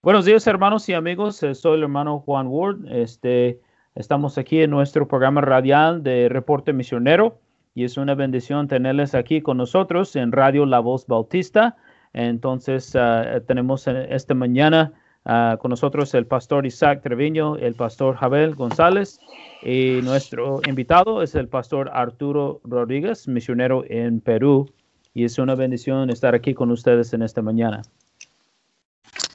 [0.00, 1.42] Buenos días, hermanos y amigos.
[1.42, 2.86] Eh, soy el hermano Juan Ward.
[2.88, 3.60] Este,
[3.96, 7.40] estamos aquí en nuestro programa radial de Reporte Misionero
[7.74, 11.76] y es una bendición tenerles aquí con nosotros en Radio La Voz Bautista.
[12.12, 14.92] Entonces, ah, tenemos esta mañana
[15.24, 19.18] ah, con nosotros el pastor Isaac Treviño, el pastor Javel González
[19.64, 24.70] y nuestro invitado es el pastor Arturo Rodríguez, misionero en Perú.
[25.12, 27.82] Y es una bendición estar aquí con ustedes en esta mañana.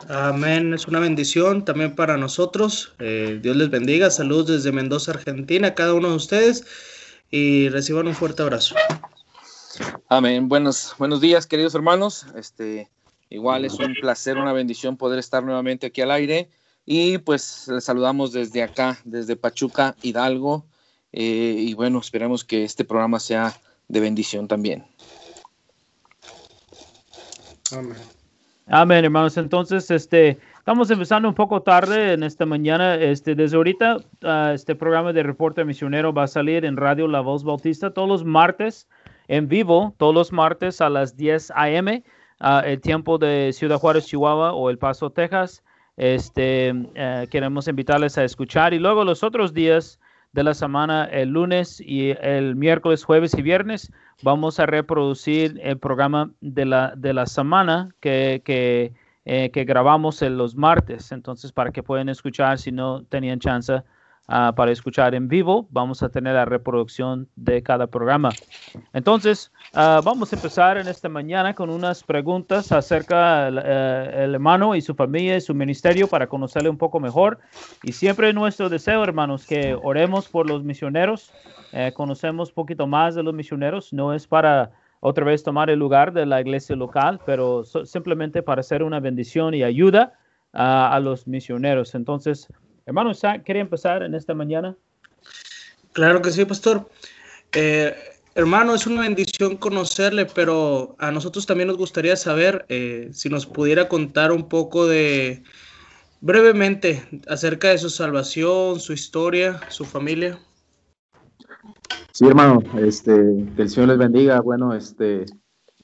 [0.09, 2.93] Amén, es una bendición también para nosotros.
[2.99, 4.09] Eh, Dios les bendiga.
[4.09, 6.65] Saludos desde Mendoza, Argentina, a cada uno de ustedes
[7.31, 8.75] y reciban un fuerte abrazo.
[10.09, 10.49] Amén.
[10.49, 12.25] Buenos, buenos días, queridos hermanos.
[12.35, 12.89] Este,
[13.29, 16.49] igual es un placer, una bendición poder estar nuevamente aquí al aire.
[16.85, 20.65] Y pues les saludamos desde acá, desde Pachuca, Hidalgo.
[21.13, 24.85] Eh, y bueno, esperamos que este programa sea de bendición también.
[27.71, 28.22] Amén.
[28.67, 29.35] Amén, hermanos.
[29.37, 32.95] Entonces, este, estamos empezando un poco tarde en esta mañana.
[32.95, 37.19] Este, desde ahorita, ah, este programa de reporte misionero va a salir en Radio La
[37.19, 38.87] Voz Bautista todos los martes
[39.27, 42.03] en vivo, todos los martes a las 10 a.m.,
[42.39, 45.61] ah, el tiempo de Ciudad Juárez, Chihuahua o El Paso, Texas.
[45.97, 49.99] Este, eh, queremos invitarles a escuchar y luego los otros días
[50.33, 53.91] de la semana, el lunes y el miércoles, jueves y viernes,
[54.23, 58.93] vamos a reproducir el programa de la, de la semana que, que,
[59.25, 61.11] eh, que grabamos en los martes.
[61.11, 63.83] Entonces, para que puedan escuchar si no tenían chance
[64.25, 65.67] Ah, para escuchar en vivo.
[65.69, 68.29] Vamos a tener la reproducción de cada programa.
[68.93, 74.75] Entonces, ah, vamos a empezar en esta mañana con unas preguntas acerca del eh, hermano
[74.75, 77.39] y su familia y su ministerio para conocerle un poco mejor.
[77.83, 81.33] Y siempre nuestro deseo, hermanos, que oremos por los misioneros.
[81.73, 83.91] Eh, conocemos poquito más de los misioneros.
[83.91, 84.71] No es para
[85.01, 89.53] otra vez tomar el lugar de la iglesia local, pero simplemente para hacer una bendición
[89.53, 90.13] y ayuda
[90.53, 91.95] a los misioneros.
[91.95, 92.47] Entonces,
[92.85, 94.75] Hermano Isaac, ¿quería empezar en esta mañana?
[95.93, 96.89] Claro que sí, pastor.
[97.53, 97.95] Eh,
[98.35, 103.45] hermano, es una bendición conocerle, pero a nosotros también nos gustaría saber eh, si nos
[103.45, 105.43] pudiera contar un poco de,
[106.19, 110.39] brevemente, acerca de su salvación, su historia, su familia.
[112.11, 113.13] Sí, hermano, este,
[113.55, 114.39] que el Señor les bendiga.
[114.41, 115.25] Bueno, este,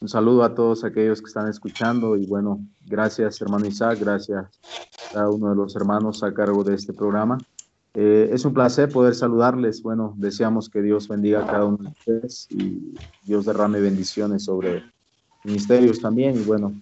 [0.02, 4.48] un saludo a todos aquellos que están escuchando y bueno, gracias, hermano Isaac, gracias
[5.12, 7.38] cada uno de los hermanos a cargo de este programa.
[7.96, 9.82] Eh, es un placer poder saludarles.
[9.82, 12.94] Bueno, deseamos que Dios bendiga a cada uno de ustedes y
[13.24, 14.84] Dios derrame bendiciones sobre
[15.44, 16.38] ministerios también.
[16.38, 16.74] Y bueno,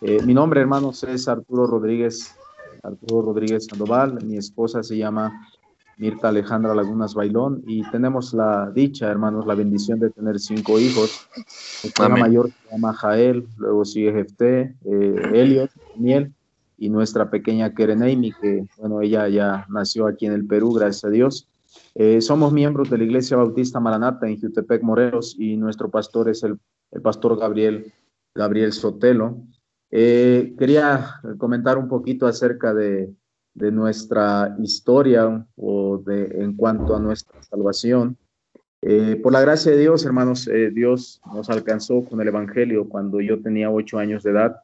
[0.00, 2.34] eh, mi nombre, hermanos, es Arturo Rodríguez,
[2.82, 4.24] Arturo Rodríguez Sandoval.
[4.24, 5.46] Mi esposa se llama
[5.98, 11.26] Mirta Alejandra Lagunas Bailón y tenemos la dicha, hermanos, la bendición de tener cinco hijos.
[11.82, 16.32] El mayor se llama Jael, luego sigue Jefté, eh, Elliot, Daniel
[16.76, 21.10] y nuestra pequeña Kereneimi, que bueno, ella ya nació aquí en el Perú, gracias a
[21.10, 21.48] Dios.
[21.94, 26.42] Eh, somos miembros de la Iglesia Bautista Maranata en Jutepec, Morelos, y nuestro pastor es
[26.42, 26.58] el,
[26.90, 27.90] el pastor Gabriel,
[28.34, 29.38] Gabriel Sotelo.
[29.90, 33.14] Eh, quería comentar un poquito acerca de,
[33.56, 38.16] de, nuestra historia o de, en cuanto a nuestra salvación.
[38.82, 43.40] Eh, por la gracia de Dios, hermanos, Dios nos alcanzó con el Evangelio cuando yo
[43.40, 44.56] tenía ocho años de edad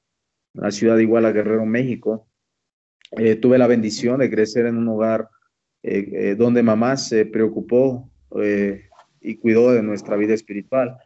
[0.55, 2.27] la ciudad de Iguala, Guerrero, México.
[3.13, 5.29] Eh, tuve la bendición de crecer en un hogar
[5.83, 8.09] eh, eh, donde mamá se preocupó
[9.21, 10.97] y cuidó de nuestra vida espiritual,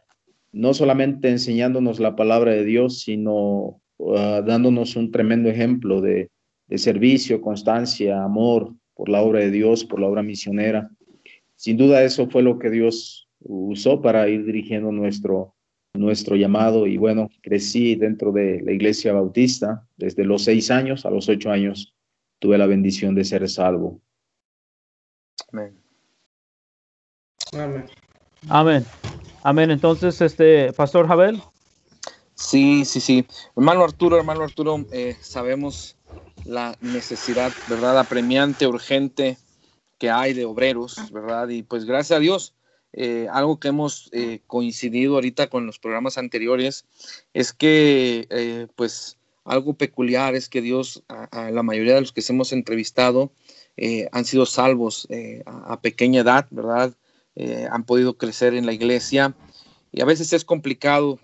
[0.53, 3.81] no solamente enseñándonos la palabra de Dios, sino
[4.15, 6.29] ah, dándonos un tremendo ejemplo de,
[6.67, 10.89] de servicio, constancia, amor por la obra de Dios, por la obra misionera.
[11.55, 15.55] Sin duda eso fue lo que Dios usó para ir dirigiendo nuestro,
[15.93, 21.09] nuestro llamado y bueno, crecí dentro de la iglesia bautista desde los seis años a
[21.09, 21.93] los ocho años
[22.39, 23.99] tuve la bendición de ser salvo.
[25.51, 25.79] Amén.
[28.49, 28.85] Amén.
[29.43, 29.71] Amén.
[29.71, 31.41] Entonces, este, Pastor Jabel.
[32.35, 33.25] Sí, sí, sí.
[33.55, 35.96] Hermano Arturo, hermano Arturo, eh, sabemos
[36.47, 37.99] la necesidad, ¿verdad?
[37.99, 39.37] Apremiante, urgente
[39.97, 41.49] que hay de obreros, ¿verdad?
[41.49, 42.53] Y pues gracias a Dios,
[42.93, 46.85] eh, algo que hemos eh, coincidido ahorita con los programas anteriores
[47.33, 52.23] es que, eh, pues, algo peculiar es que Dios, a, la mayoría de los que
[52.27, 53.31] hemos entrevistado,
[54.11, 55.07] han sido salvos
[55.45, 56.93] a, pequeña edad, ¿verdad?
[57.71, 59.35] han podido crecer en la iglesia.
[59.97, 61.19] Y a veces es complicado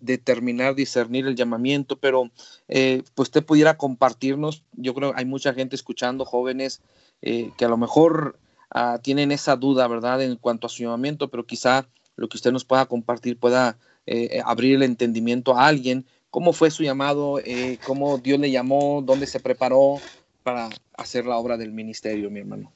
[0.00, 2.30] determinar, discernir el llamamiento, pero
[2.66, 6.80] pues usted pudiera compartirnos, yo creo que hay mucha gente escuchando, jóvenes,
[7.20, 8.36] que a lo mejor
[8.70, 12.52] Ah, tienen esa duda, ¿verdad?, en cuanto a su llamamiento, pero quizá lo que usted
[12.52, 17.78] nos pueda compartir pueda eh, abrir el entendimiento a alguien cómo fue su llamado, eh,
[17.86, 19.96] cómo Dios le llamó, dónde se preparó
[20.42, 22.70] para hacer la obra del ministerio, mi hermano.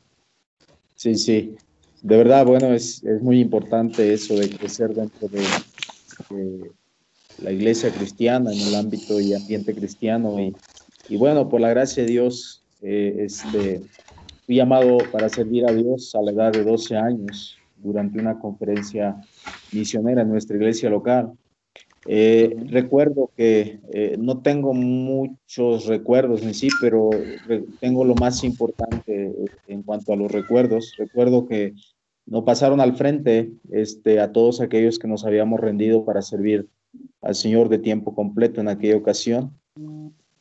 [0.94, 1.54] Sí, sí.
[2.02, 5.42] De verdad, bueno, es, es muy importante eso de crecer dentro de,
[7.38, 10.38] la iglesia cristiana, en el ámbito y ambiente cristiano.
[10.40, 10.54] Y,
[11.08, 13.82] y bueno, por la gracia de Dios, eh, este,
[14.44, 19.16] fui llamado para servir a Dios a la edad de 12 años durante una conferencia
[19.72, 21.32] misionera en nuestra iglesia local.
[22.06, 27.10] Eh, recuerdo que eh, no tengo muchos recuerdos en sí, pero
[27.78, 29.32] tengo lo más importante
[29.68, 30.94] en cuanto a los recuerdos.
[30.98, 31.74] Recuerdo que
[32.32, 36.66] nos pasaron al frente este, a todos aquellos que nos habíamos rendido para servir
[37.20, 39.52] al Señor de tiempo completo en aquella ocasión.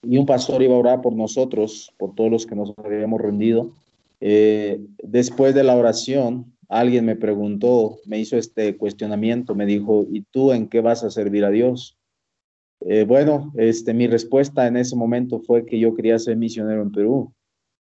[0.02, 3.74] Y un pastor iba a orar por nosotros, por todos los que nos habíamos rendido.
[4.22, 10.22] Eh, después de la oración, alguien me preguntó, me hizo este cuestionamiento, me dijo, ¿y
[10.22, 11.98] tú en qué vas a servir a Dios?
[12.86, 16.92] Eh, bueno, este, mi respuesta en ese momento fue que yo quería ser misionero en
[16.94, 17.34] Perú.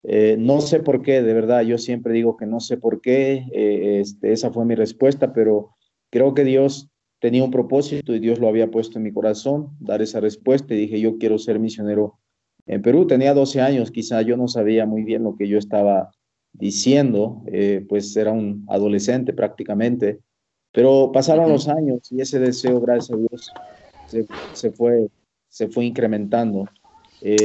[0.05, 3.47] Eh, no sé por qué, de verdad, yo siempre digo que no sé por qué,
[3.53, 5.77] eh, este, esa fue mi respuesta, pero
[6.11, 6.91] creo que Dios
[7.21, 10.79] tenía un propósito y Dios lo había puesto en mi corazón, dar esa respuesta y
[10.79, 12.19] dije, yo quiero ser misionero
[12.67, 13.07] en Perú.
[13.07, 16.11] Tenía 12 años, quizá yo no sabía muy bien lo que yo estaba
[16.53, 20.19] diciendo, eh, pues era un adolescente prácticamente,
[20.73, 23.53] pero pasaron los años y ese deseo, gracias a Dios,
[24.53, 25.09] se, fue,
[25.49, 26.69] se fue incrementando.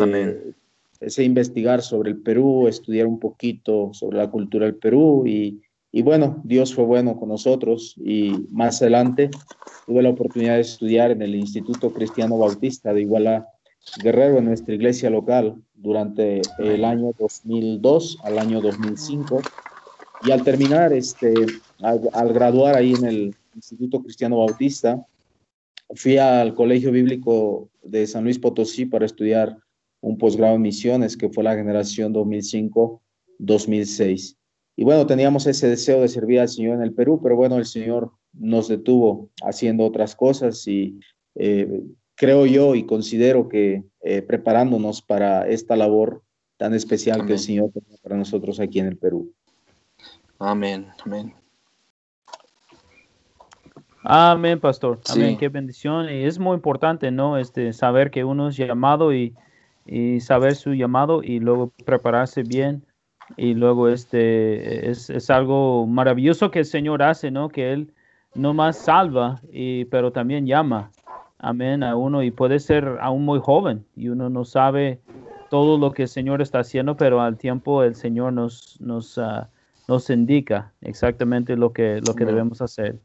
[0.01, 0.55] Amén.
[0.99, 5.61] Ese investigar sobre el Perú, estudiar un poquito sobre la cultura del Perú y,
[5.91, 9.29] y bueno, Dios fue bueno con nosotros y más adelante
[9.85, 13.47] tuve la oportunidad de estudiar en el Instituto Cristiano Bautista de Iguala
[14.03, 19.41] Guerrero en nuestra iglesia local durante el año 2002 al año 2005
[20.23, 21.33] y al terminar, este,
[21.81, 25.05] al, graduar ahí en el Instituto Cristiano Bautista,
[25.95, 29.57] fui al Colegio Bíblico de San Luis Potosí para estudiar
[30.01, 34.37] un posgrado en misiones que fue la generación 2005-2006.
[34.75, 37.65] Y bueno, teníamos ese deseo de servir al Señor en el Perú, pero bueno, el
[37.65, 40.99] Señor nos detuvo haciendo otras cosas y
[41.35, 41.81] eh,
[42.15, 46.21] creo yo y considero que eh, preparándonos para esta labor
[46.57, 49.31] tan especial que el Señor tiene para nosotros aquí en el Perú.
[50.39, 51.33] Amén, amén.
[54.03, 54.99] Amén, pastor.
[55.09, 56.09] Amén, qué bendición.
[56.09, 57.37] Y es muy importante, ¿no?
[57.37, 59.35] Este, saber que uno es llamado y,
[59.87, 62.85] y saber su llamado y luego prepararse bien.
[63.35, 67.49] Y luego este es, es, algo maravilloso que el Señor hace, ¿no?
[67.49, 67.93] Que Él
[68.35, 70.91] no más salva, y, pero también llama
[71.39, 75.01] amén, a uno y puede ser aún muy joven y uno no sabe
[75.49, 79.49] todo lo que el Señor está haciendo, pero al tiempo el Señor nos, nos, ah,
[79.87, 82.99] nos indica exactamente lo que, lo que debemos hacer.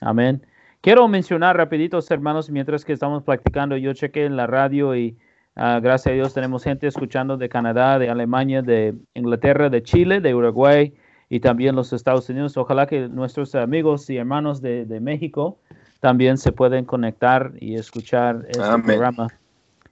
[0.00, 0.46] Amén.
[0.80, 5.18] Quiero mencionar rapiditos, hermanos, mientras que estamos practicando, yo chequé en la radio y
[5.56, 10.20] ah, gracias a Dios tenemos gente escuchando de Canadá, de Alemania, de Inglaterra, de Chile,
[10.20, 10.94] de Uruguay
[11.28, 12.56] y también los Estados Unidos.
[12.56, 15.58] Ojalá que nuestros amigos y hermanos de, de México
[16.00, 19.28] también se pueden conectar y escuchar este programa.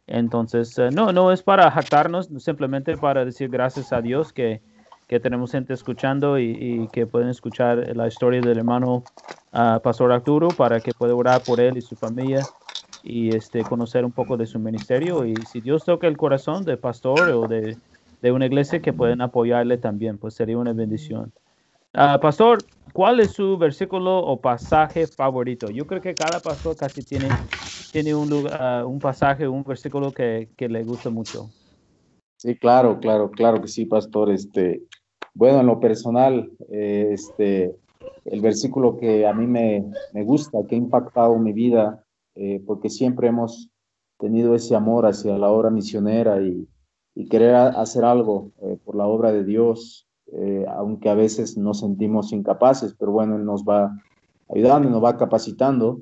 [0.06, 4.62] Entonces, eh, no, no es para jactarnos, simplemente para decir gracias a Dios que,
[5.06, 9.04] que tenemos gente escuchando y, que pueden escuchar la historia del hermano
[9.52, 12.42] uh, Pastor Arturo para que pueda orar por él y su familia
[13.02, 15.24] y este, conocer un poco de su ministerio.
[15.24, 17.76] Y si Dios toca el corazón de pastor o de,
[18.20, 21.32] de una iglesia que pueden apoyarle también, pues sería una bendición.
[21.94, 22.58] Uh, pastor,
[22.92, 25.70] ¿cuál es su versículo o pasaje favorito?
[25.70, 27.28] Yo creo que cada pastor casi tiene,
[27.92, 31.48] tiene un, lugar, uh, un pasaje, un versículo que, que, le gusta mucho.
[32.36, 34.30] Sí, claro, claro, claro que sí, pastor.
[34.30, 34.82] Este,
[35.34, 37.74] bueno, en lo personal, eh, este,
[38.26, 42.04] el versículo que a mí me, me gusta, que ha impactado mi vida,
[42.38, 43.68] eh, porque siempre hemos
[44.18, 46.66] tenido ese amor hacia la obra misionera y,
[47.14, 50.06] y querer hacer algo eh, por la obra de Dios.
[50.32, 53.96] Eh, aunque a veces nos sentimos incapaces, pero bueno, nos va
[54.48, 56.00] ayudando, nos va capacitando.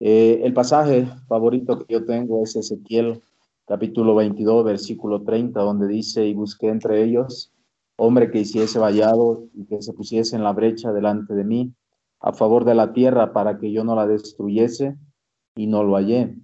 [0.00, 3.20] El pasaje favorito que yo tengo es Ezequiel
[3.66, 7.52] capítulo 22, versículo 30, donde dice, y busqué entre ellos
[7.98, 11.74] hombre que hiciese vallado y que se pusiese en la brecha delante de mí
[12.20, 14.96] a favor de la tierra para que yo no la destruyese
[15.58, 16.36] y no lo hallé.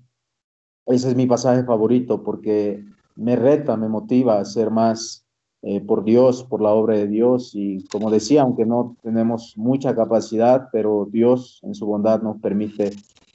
[0.87, 5.25] Ese es mi pasaje favorito porque me reta, me motiva a ser más
[5.63, 7.53] eh, por Dios, por la obra de Dios.
[7.55, 12.91] Y como decía, aunque no tenemos mucha capacidad, pero Dios en su bondad nos permite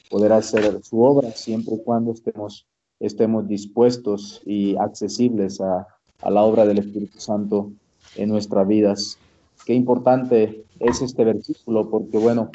[0.09, 2.67] poder hacer su obra siempre y cuando estemos,
[2.99, 5.87] estemos dispuestos y accesibles a,
[6.21, 7.71] a la obra del Espíritu Santo
[8.17, 9.17] en nuestras vidas.
[9.65, 12.49] Qué importante es este versículo porque, bueno,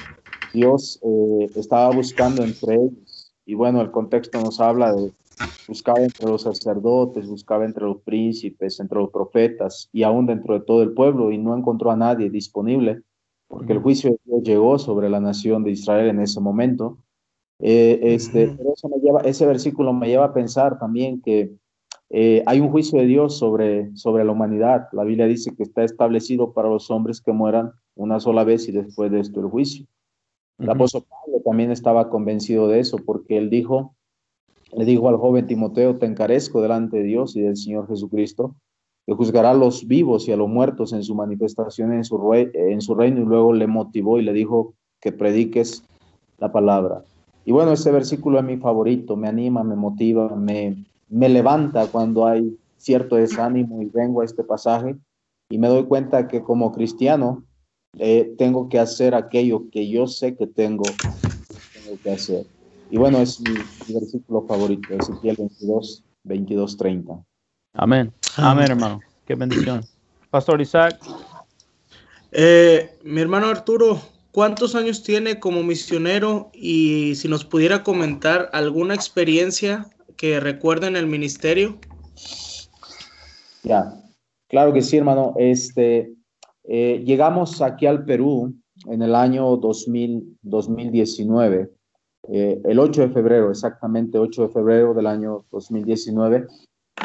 [0.52, 3.13] Dios eh, estaba buscando entre ellos
[3.46, 5.12] y bueno, el contexto nos habla de,
[5.68, 10.64] buscaba entre los sacerdotes, buscaba entre los príncipes, entre los profetas y aún dentro de
[10.64, 13.02] todo el pueblo y no encontró a nadie disponible
[13.48, 16.98] porque el juicio de Dios llegó sobre la nación de Israel en ese momento.
[17.60, 21.54] Eh, este, eso me lleva, ese versículo me lleva a pensar también que
[22.10, 24.88] eh, hay un juicio de Dios sobre, sobre la humanidad.
[24.92, 28.72] La Biblia dice que está establecido para los hombres que mueran una sola vez y
[28.72, 29.86] después de esto el juicio.
[30.58, 33.94] El apóstol Pablo también estaba convencido de eso porque él dijo,
[34.72, 38.56] le dijo al joven Timoteo, te encarezco delante de Dios y del Señor Jesucristo,
[39.06, 42.80] que juzgará a los vivos y a los muertos en su manifestación en su, en
[42.80, 45.84] su reino y luego le motivó y le dijo que prediques
[46.38, 47.04] la palabra.
[47.44, 52.26] Y bueno, ese versículo es mi favorito, me anima, me motiva, me, me levanta cuando
[52.26, 54.96] hay cierto desánimo y vengo a este pasaje
[55.50, 57.44] y me doy cuenta que como cristiano
[57.98, 60.84] eh, tengo que hacer aquello que yo sé que tengo,
[61.94, 62.46] tengo que hacer.
[62.90, 63.54] Y bueno, es mi,
[63.92, 67.24] versículo favorito, Ezequiel 22, 22, 30.
[67.74, 68.12] Amén.
[68.36, 69.00] Amén, hermano.
[69.26, 69.84] Qué bendición.
[70.30, 71.00] Pastor Isaac.
[72.32, 74.00] Eh, mi hermano Arturo,
[74.32, 76.50] ¿cuántos años tiene como misionero?
[76.52, 79.86] Y si nos pudiera comentar alguna experiencia
[80.16, 81.78] que recuerda en el ministerio.
[83.62, 83.94] Ya,
[84.48, 85.34] claro que sí, hermano.
[85.38, 86.12] Este,
[86.64, 88.54] eh, llegamos aquí al Perú
[88.86, 91.70] en el año 2000, 2019,
[92.28, 96.47] eh, el 8 de febrero, exactamente 8 de febrero del año 2019.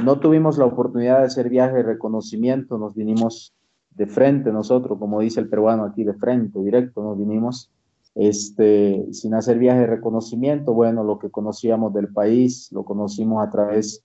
[0.04, 3.54] No tuvimos la oportunidad de hacer viaje de reconocimiento, nos vinimos
[3.92, 7.72] de frente nosotros, como dice el peruano aquí, de frente, directo, nos vinimos
[8.16, 10.74] este, sin hacer viaje de reconocimiento.
[10.74, 14.04] Bueno, lo que conocíamos del país, lo conocimos a través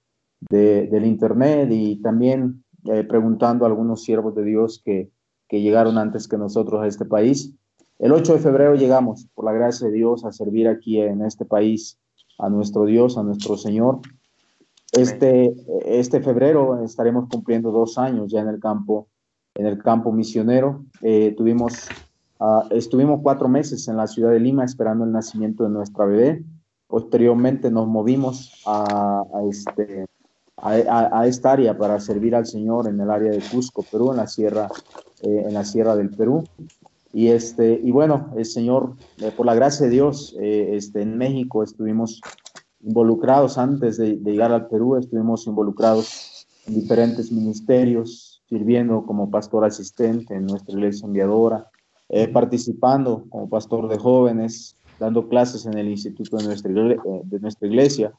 [0.51, 5.11] de, del Internet y también eh, preguntando a algunos siervos de Dios que,
[5.49, 7.55] que llegaron antes que nosotros a este país.
[7.99, 11.45] El 8 de febrero llegamos, por la gracia de Dios, a servir aquí en este
[11.45, 11.99] país
[12.39, 14.01] a nuestro Dios, a nuestro Señor.
[14.93, 19.09] Este, este febrero estaremos cumpliendo dos años ya en el campo,
[19.55, 20.85] en el campo misionero.
[21.03, 21.89] Eh, tuvimos,
[22.39, 26.45] uh, estuvimos cuatro meses en la ciudad de Lima esperando el nacimiento de nuestra bebé.
[26.87, 30.07] Posteriormente nos movimos a, a este,
[30.57, 34.19] a, a, esta área para servir al Señor en el área de Cusco, Perú, en
[34.19, 34.69] la sierra,
[35.23, 36.45] eh, en la sierra del Perú.
[37.15, 41.17] Y, este, y bueno, el Señor, eh, por la gracia de Dios, eh, este, en
[41.17, 42.21] México estuvimos
[42.83, 50.35] involucrados antes de, llegar al Perú, estuvimos involucrados en diferentes ministerios, sirviendo como pastor asistente
[50.35, 51.71] en nuestra iglesia enviadora,
[52.09, 57.69] eh, participando como pastor de jóvenes, dando clases en el instituto de nuestra, de nuestra
[57.69, 58.13] iglesia.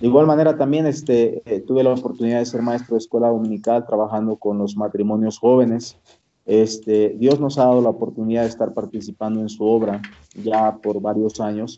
[0.00, 4.36] De igual manera también este, tuve la oportunidad de ser maestro de escuela dominical trabajando
[4.36, 5.98] con los matrimonios jóvenes.
[6.46, 10.00] Este, Dios nos ha dado la oportunidad de estar participando en su obra
[10.34, 11.76] ya por varios años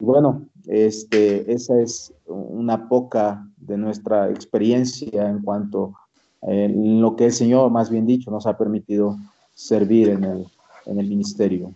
[0.00, 5.94] bueno, este, esa es una poca de nuestra experiencia en cuanto
[6.42, 9.16] a lo que el Señor, más bien dicho, nos ha permitido
[9.54, 10.46] servir en el,
[10.86, 11.74] en el ministerio.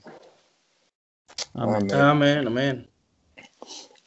[1.55, 2.47] Amén, amén.
[2.47, 2.89] Amén,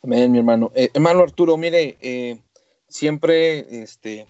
[0.01, 0.71] amén mi hermano.
[0.75, 2.39] Eh, hermano Arturo, mire, eh,
[2.87, 4.27] siempre, este,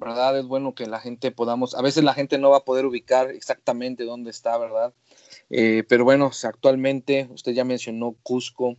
[0.00, 0.38] ¿verdad?
[0.38, 3.30] Es bueno que la gente podamos, a veces la gente no va a poder ubicar
[3.30, 4.92] exactamente dónde está, ¿verdad?
[5.50, 8.76] Eh, pero bueno, actualmente, usted ya mencionó Cusco,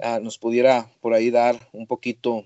[0.00, 2.44] Ah, nos pudiera por ahí dar un poquito,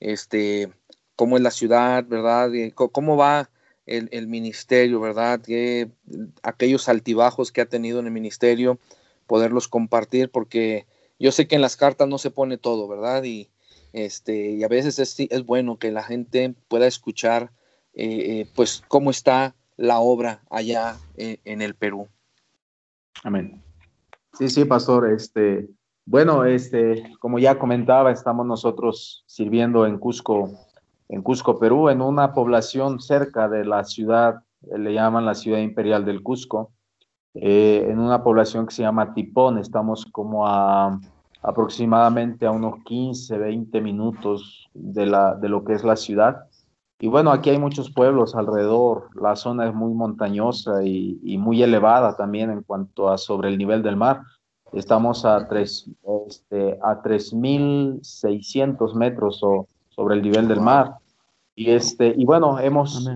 [0.00, 0.72] este,
[1.16, 2.50] cómo es la ciudad, ¿verdad?
[2.74, 3.50] ¿Cómo va
[3.86, 5.40] el, ministerio, ¿verdad?
[5.42, 5.90] Que,
[6.42, 8.78] aquellos altibajos que ha tenido en el ministerio,
[9.26, 10.86] poderlos compartir, porque
[11.18, 13.24] yo sé que en las cartas no se pone todo, ¿verdad?
[13.24, 13.50] Y,
[13.94, 17.52] este, y a veces es, es bueno que la gente pueda escuchar,
[17.94, 22.08] eh, eh, pues, cómo está la obra allá eh, en el Perú.
[23.22, 23.62] Amén.
[24.32, 25.68] Sí, sí, pastor, este,
[26.04, 30.50] bueno, este, como ya comentaba, estamos nosotros sirviendo en Cusco,
[31.08, 34.42] en Cusco, Perú, en una población cerca de la ciudad,
[34.76, 36.72] le llaman la ciudad imperial del Cusco,
[37.34, 39.58] eh, en una población que se llama Tipón.
[39.58, 40.98] Estamos como a
[41.44, 46.46] aproximadamente a unos 15, 20 minutos de, la, de lo que es la ciudad.
[46.98, 51.62] Y bueno, aquí hay muchos pueblos alrededor, la zona es muy montañosa y, y muy
[51.62, 54.22] elevada también en cuanto a sobre el nivel del mar.
[54.72, 55.88] Estamos a, tres,
[56.26, 59.40] este, a 3.600 metros
[59.90, 60.94] sobre el nivel del mar.
[61.54, 63.06] Y, este, y bueno, hemos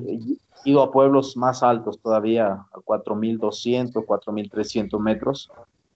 [0.64, 5.50] ido a pueblos más altos todavía, a 4.200, 4.300 metros.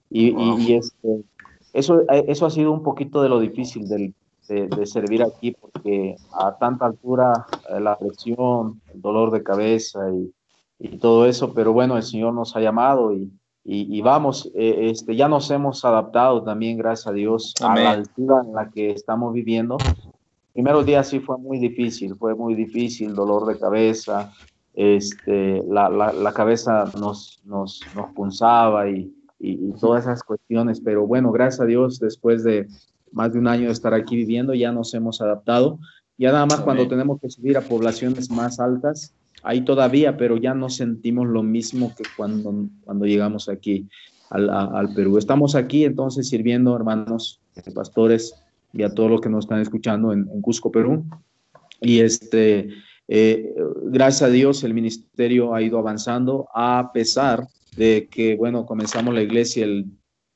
[0.09, 1.25] Y, y, este,
[1.73, 4.15] eso, eso ha sido un poquito de lo difícil del,
[4.49, 10.01] de, de, servir aquí, porque a tanta altura eh, la presión, el dolor de cabeza
[10.13, 10.33] y,
[10.79, 13.31] y todo eso, pero bueno, el Señor nos ha llamado y,
[13.65, 18.43] y, vamos, eh, este, ya nos hemos adaptado también, gracias a Dios, a la altura
[18.45, 19.79] en la que estamos viviendo.
[20.53, 24.33] primeros días sí fue muy difícil, fue muy difícil, dolor de cabeza,
[24.75, 31.07] este, la, la, la cabeza nos, nos, nos punzaba y, y, todas esas cuestiones, pero
[31.07, 32.69] bueno, gracias a Dios, después de
[33.11, 35.79] más de un año de estar aquí viviendo, ya nos hemos adaptado.
[36.17, 40.55] Ya nada más cuando tenemos que subir a poblaciones más altas, ahí todavía, pero ya
[40.55, 43.89] no sentimos lo mismo que cuando, cuando llegamos aquí
[44.31, 45.19] al, al Perú.
[45.19, 47.41] Estamos aquí entonces sirviendo, hermanos,
[47.75, 48.35] pastores,
[48.73, 51.05] y a todos los que nos están escuchando en, Cusco, Perú.
[51.81, 52.69] Y este,
[53.09, 59.15] eh, gracias a Dios el ministerio ha ido avanzando a pesar de que, bueno, comenzamos
[59.15, 59.87] la iglesia el,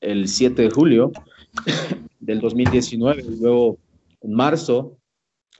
[0.01, 1.11] el 7 de julio
[2.19, 3.77] del 2019, y luego
[4.21, 4.97] en marzo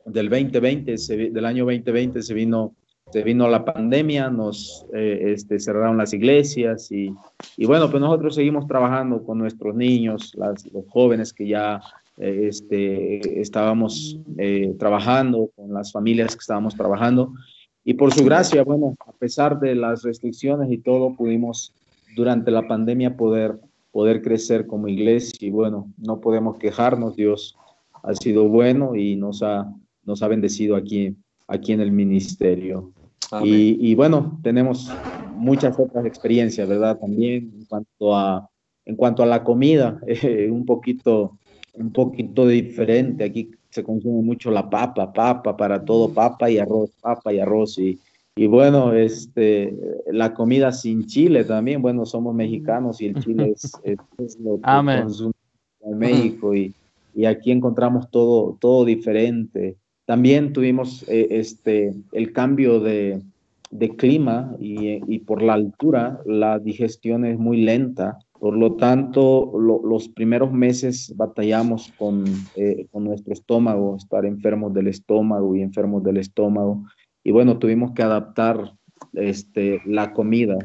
[0.06, 0.96] del 2020,
[1.32, 2.76] del año 2020 se vino,
[3.12, 7.14] se vino la pandemia, nos eh, este, cerraron las iglesias y,
[7.58, 11.82] y, bueno, pues nosotros seguimos trabajando con nuestros niños, las, los jóvenes que ya
[12.18, 17.34] eh, este, estábamos eh, trabajando, con las familias que estábamos trabajando.
[17.88, 21.74] Y por su gracia, bueno, a pesar de las restricciones y todo, pudimos
[22.18, 23.62] durante la pandemia poder,
[23.94, 27.56] poder crecer como iglesia y bueno, no podemos quejarnos, Dios
[28.04, 31.16] ha sido bueno y nos ha, nos ha bendecido aquí,
[31.48, 32.92] aquí en el ministerio.
[33.42, 34.92] Y, y, bueno, tenemos
[35.38, 37.00] muchas otras experiencias, ¿verdad?
[37.00, 38.50] También en cuanto a,
[38.84, 41.38] en cuanto a la comida, eh, un poquito
[41.78, 43.24] un poquito diferente.
[43.24, 47.78] Aquí se consume mucho la papa, papa para todo, papa y arroz, papa y arroz.
[47.78, 48.00] Y,
[48.36, 49.76] y bueno, este,
[50.12, 51.82] la comida sin chile también.
[51.82, 53.72] Bueno, somos mexicanos y el chile es,
[54.40, 55.36] lo que consumimos
[55.82, 56.74] en México y,
[57.16, 59.76] y, aquí encontramos todo, todo diferente.
[60.06, 63.22] También tuvimos eh, este, el cambio de,
[63.72, 69.52] de clima y, y, por la altura la digestión es muy lenta por lo tanto,
[69.58, 72.26] los primeros meses batallamos con,
[72.56, 76.84] eh, con, nuestro estómago, estar enfermos del estómago y enfermos del estómago.
[77.24, 78.74] Y bueno, tuvimos que adaptar
[79.14, 80.58] este, la comida,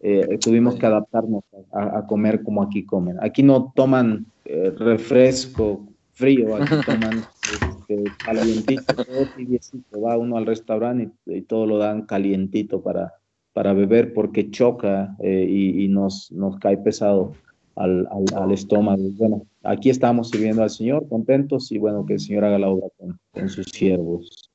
[0.00, 3.16] eh, tuvimos que adaptarnos a, comer como aquí comen.
[3.20, 11.10] Aquí no toman eh, refresco frío, aquí toman este, calientito, todo Va uno al restaurante
[11.26, 13.14] y todo lo dan calientito para,
[13.56, 17.32] para beber porque choca eh, y, nos, nos cae pesado
[17.74, 19.00] al, al, estómago.
[19.16, 22.88] Bueno, aquí estamos sirviendo al Señor, contentos y bueno, que el Señor haga la obra
[23.32, 24.50] con, sus siervos.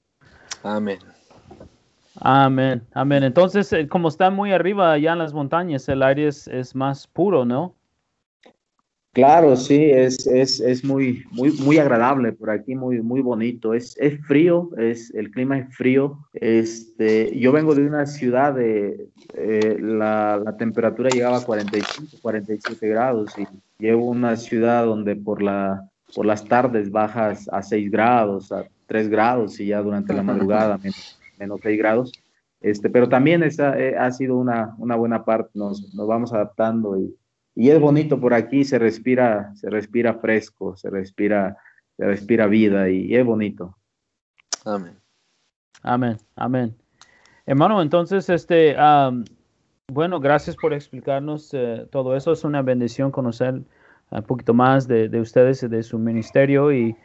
[0.62, 1.00] Amén.
[2.20, 3.24] Amén, amén.
[3.24, 7.08] Entonces, eh, como está muy arriba allá en las montañas, el aire es, es más
[7.08, 7.74] puro, ¿no?
[9.14, 13.74] Claro, sí, es, es, es, muy, muy, muy agradable por aquí, muy, muy bonito.
[13.74, 16.18] Es, es frío, es, el clima es frío.
[16.32, 22.88] Este, yo vengo de una ciudad de eh, la, la, temperatura llegaba a 45, 47
[22.88, 23.46] grados y
[23.80, 29.10] llevo una ciudad donde por, la, por las tardes bajas a 6 grados, a 3
[29.10, 32.14] grados y ya durante la madrugada menos, menos 6 grados.
[32.62, 36.98] Este, pero también esa, eh, ha sido una, una buena parte, nos, nos vamos adaptando
[36.98, 37.14] y
[37.56, 41.58] y es bonito por aquí, se respira, se respira fresco, se respira,
[41.98, 43.78] se respira vida y es bonito.
[44.66, 44.98] Amén.
[45.84, 46.76] Amén, amén.
[47.46, 48.76] Hermano, entonces, este,
[49.88, 52.32] bueno, gracias por explicarnos eh, todo eso.
[52.32, 53.62] Es una bendición conocer
[54.12, 56.72] un poquito más de, de ustedes y de su ministerio.
[56.72, 56.96] Y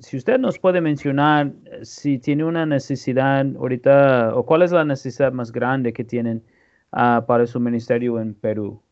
[0.00, 5.32] si usted nos puede mencionar si tiene una necesidad ahorita, o cuál es la necesidad
[5.32, 6.42] más grande que tienen
[6.92, 8.82] ah, para su ministerio en Perú.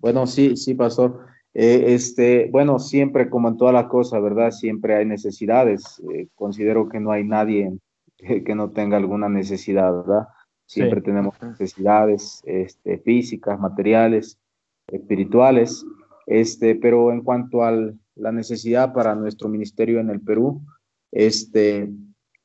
[0.00, 1.26] Bueno, sí, sí, pastor.
[1.52, 4.50] Eh, este, bueno, siempre como en toda la cosa, ¿verdad?
[4.50, 6.02] Siempre hay necesidades.
[6.12, 7.72] Eh, considero que no hay nadie
[8.16, 10.28] que, no tenga alguna necesidad, ¿verdad?
[10.66, 14.38] Siempre tenemos necesidades este, físicas, materiales,
[14.86, 15.84] espirituales.
[16.26, 17.72] Este, pero en cuanto a
[18.14, 20.62] la necesidad para nuestro ministerio en el Perú,
[21.10, 21.90] este,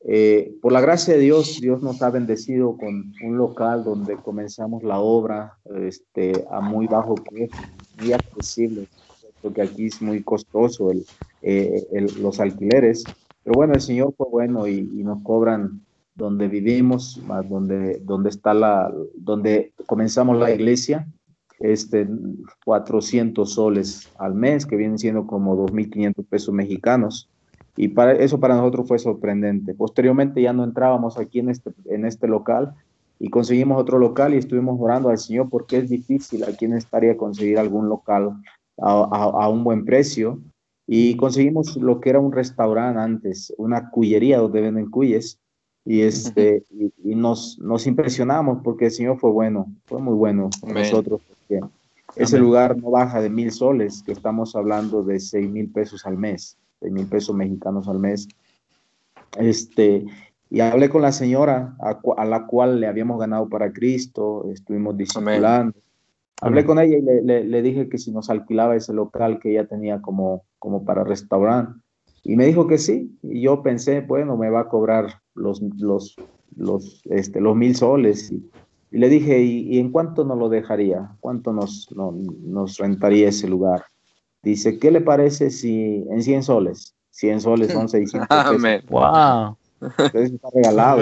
[0.08, 4.84] eh, por la gracia de Dios, Dios nos ha bendecido con un local donde comenzamos
[4.84, 7.60] la obra este, a muy bajo precio,
[8.00, 8.88] muy accesible,
[9.42, 10.92] porque aquí es muy costoso
[11.42, 13.04] eh, el, los alquileres.
[13.44, 15.82] Pero bueno, el Señor fue bueno y, nos cobran
[16.14, 21.08] donde vivimos, más donde, donde está la, donde comenzamos la iglesia,
[21.60, 22.08] este,
[22.64, 27.28] 400 soles al mes, que vienen siendo como 2.500 pesos mexicanos.
[27.78, 29.74] Y para, eso para nosotros fue sorprendente.
[29.74, 32.74] Posteriormente ya no entrábamos aquí en este, en este local
[33.20, 36.98] y conseguimos otro local y estuvimos orando al Señor porque es difícil aquí en esta
[36.98, 38.34] área conseguir algún local
[38.78, 40.40] a, a, un buen precio.
[40.88, 45.40] Y conseguimos lo que era un restaurante antes, una cuyería donde venden cuyes.
[45.84, 50.74] Y, este, y, nos, nos impresionamos porque el Señor fue bueno, fue muy bueno con
[50.74, 51.22] nosotros.
[52.16, 56.18] Ese lugar no baja de mil soles, que estamos hablando de seis mil pesos al
[56.18, 56.58] mes.
[56.82, 58.28] 6 mil pesos mexicanos al mes.
[59.38, 60.06] Este,
[60.50, 65.74] y hablé con la señora a, la cual le habíamos ganado para Cristo, estuvimos discipulando.
[66.42, 70.02] Hablé con ella y le, dije que si nos alquilaba ese local que ella tenía
[70.02, 71.80] como, como para restaurante.
[72.24, 73.18] Y me dijo que sí.
[73.24, 76.16] Y yo pensé, bueno, me va a cobrar los, los,
[76.56, 78.32] los, este, los mil soles.
[78.32, 78.50] Y,
[78.92, 81.16] le dije, ¿y, en cuánto nos lo dejaría?
[81.20, 83.84] ¿Cuánto nos, nos rentaría ese lugar?
[84.46, 86.96] Dice, ¿qué le parece si en 100 soles?
[87.10, 88.90] 100 soles son 600 pesos.
[88.90, 89.58] ¡Wow!
[89.82, 91.02] Entonces está regalado.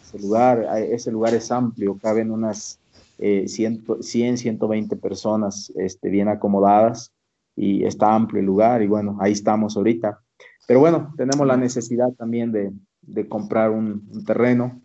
[0.00, 2.78] Ese lugar, ese lugar es amplio, caben unas
[3.18, 7.12] eh, 100, 120 personas este, bien acomodadas
[7.56, 10.20] y está amplio el lugar y bueno, ahí estamos ahorita.
[10.68, 12.70] Pero bueno, tenemos la necesidad también de,
[13.02, 14.80] de comprar un, un, terreno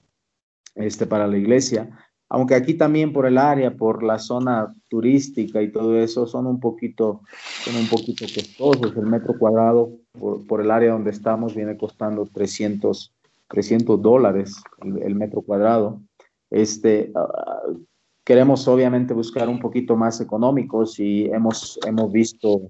[0.74, 1.90] este, para la iglesia,
[2.30, 6.60] aunque aquí también por el área, por la zona turística y todo eso, son un
[6.60, 7.22] poquito,
[7.64, 8.96] son un poquito costosos.
[8.96, 13.12] El metro cuadrado por, por el área donde estamos viene costando 300,
[13.48, 16.02] 300 dólares el, metro cuadrado.
[16.52, 17.62] Este, ah,
[18.24, 22.70] queremos obviamente buscar un poquito más económicos y hemos, hemos visto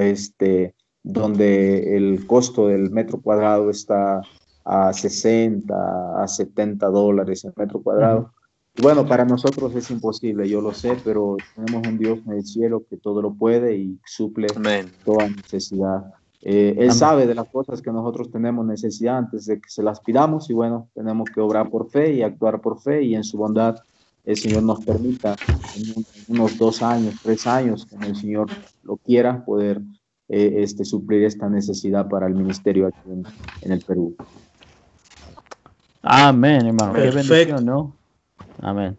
[0.00, 4.20] este, donde el costo del metro cuadrado está
[4.64, 8.32] a 60, a 70 dólares el metro cuadrado.
[8.80, 12.84] Bueno, para nosotros es imposible, yo lo sé, pero tenemos un Dios en el cielo
[12.88, 14.48] que todo lo puede y suple
[15.04, 16.04] toda necesidad.
[16.42, 20.00] Eh, él sabe de las cosas que nosotros tenemos necesidad antes de que se las
[20.00, 23.38] pidamos y bueno, tenemos que obrar por fe y actuar por fe y en su
[23.38, 23.76] bondad
[24.24, 25.36] el Señor nos permita
[25.76, 28.48] en unos dos años, tres años, como el Señor
[28.82, 29.80] lo quiera, poder
[30.28, 33.10] eh, este, suplir esta necesidad para el ministerio aquí
[33.62, 34.16] en, el Perú.
[36.02, 36.92] Amén, hermano.
[36.92, 37.60] Perfecto.
[37.60, 37.94] ¿no?
[38.60, 38.96] Amén.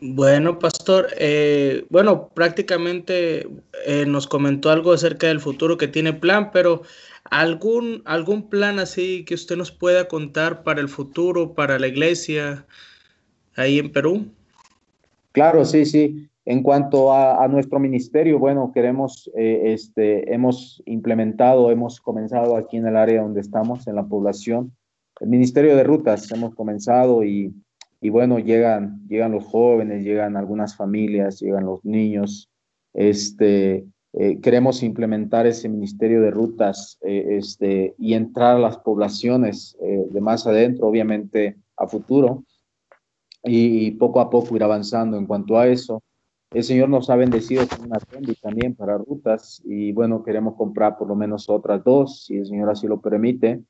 [0.00, 3.48] Bueno, pastor, eh, bueno, prácticamente
[3.86, 6.82] eh, nos comentó algo acerca del futuro que tiene plan, pero
[7.30, 12.66] algún, algún plan así que usted nos pueda contar para el futuro, para la iglesia,
[13.56, 14.26] ahí en Perú?
[15.32, 16.28] Claro, sí, sí.
[16.44, 22.86] En cuanto a, nuestro ministerio, bueno, queremos, eh, este, hemos implementado, hemos comenzado aquí en
[22.86, 24.76] el área donde estamos, en la población,
[25.20, 27.54] el Ministerio de Rutas, hemos comenzado y,
[28.04, 32.50] y bueno, llegan, llegan los jóvenes, llegan algunas familias, llegan los niños.
[32.92, 39.76] Este, eh, queremos implementar ese Ministerio de Rutas eh, este, y entrar a las poblaciones
[39.80, 42.44] de más adentro, obviamente a futuro
[43.42, 46.02] y poco a poco ir avanzando en cuanto a eso.
[46.50, 47.98] El Señor nos ha bendecido con una
[48.40, 52.70] también para rutas y bueno, queremos comprar por lo menos otras dos, si el Señor
[52.70, 53.62] así lo permite,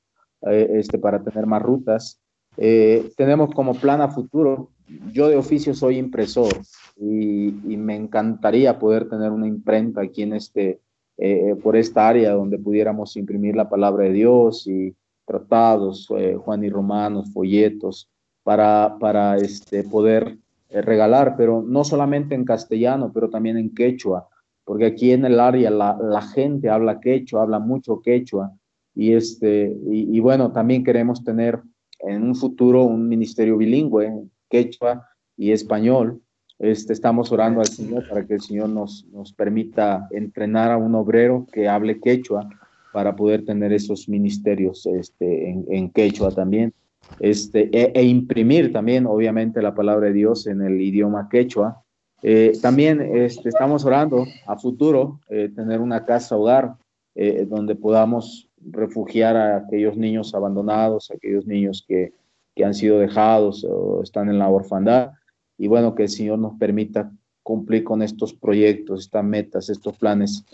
[0.42, 2.20] eh, este, para tener más rutas.
[2.57, 4.71] Eh, tenemos como plan a futuro,
[5.12, 6.53] yo de oficio soy impresor
[6.97, 10.81] y, me encantaría poder tener una imprenta aquí en este,
[11.19, 14.95] eh, por esta área donde pudiéramos imprimir la palabra de Dios y
[15.27, 16.09] tratados,
[16.45, 18.11] Juan y Romanos, folletos,
[18.45, 20.38] para, para este, poder
[20.69, 24.29] eh, regalar, pero no solamente en castellano, pero también en quechua,
[24.64, 28.53] porque aquí en el área la, la gente habla quechua, habla mucho quechua,
[28.95, 31.61] y, este, y, bueno, también queremos tener
[32.00, 34.12] en un futuro un ministerio bilingüe,
[34.48, 36.20] quechua y español.
[36.59, 40.94] Este, estamos orando al Señor para que el Señor nos, nos permita entrenar a un
[40.94, 42.48] obrero que hable quechua
[42.92, 46.72] para poder tener esos ministerios este, en, en quechua también
[47.20, 51.83] este, e, e, imprimir también, obviamente, la palabra de Dios en el idioma quechua.
[52.22, 56.74] Eh, también este, estamos orando a futuro eh, tener una casa hogar
[57.14, 62.12] eh, donde podamos refugiar a aquellos niños abandonados, aquellos niños que,
[62.55, 65.12] que han sido dejados o están en la orfandad.
[65.59, 67.11] Y bueno, que el Señor nos permita
[67.42, 70.44] cumplir con estos proyectos, estas metas, estos planes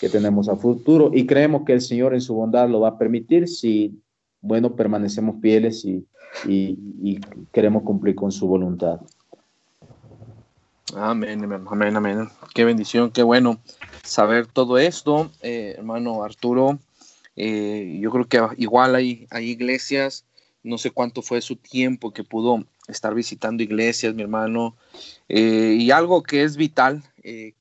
[0.00, 1.10] que tenemos a futuro.
[1.12, 4.00] Y creemos que el Señor en su bondad lo va a permitir si
[4.40, 6.06] bueno, permanecemos fieles y,
[7.52, 9.00] queremos cumplir con su voluntad.
[10.94, 12.28] Amén, amén, amén.
[12.54, 13.58] Qué bendición, qué bueno
[14.02, 16.78] saber todo esto, eh, hermano Arturo.
[17.38, 20.26] Eh, yo creo que igual hay, hay iglesias,
[20.62, 24.76] no sé cuánto fue su tiempo que pudo estar visitando iglesias, mi hermano.
[25.28, 27.02] Eh, y algo que es vital,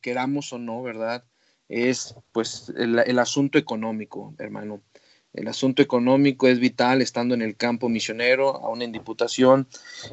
[0.02, 1.24] queramos o no, ¿verdad?
[1.68, 4.82] Es pues el asunto económico, hermano.
[5.38, 9.68] El asunto económico es vital estando en el campo misionero, aún en diputación.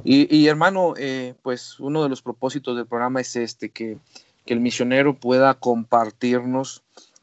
[0.05, 3.97] Y, hermano, eh, pues uno de los propósitos del programa es este, que,
[4.47, 6.83] el misionero pueda compartirnos.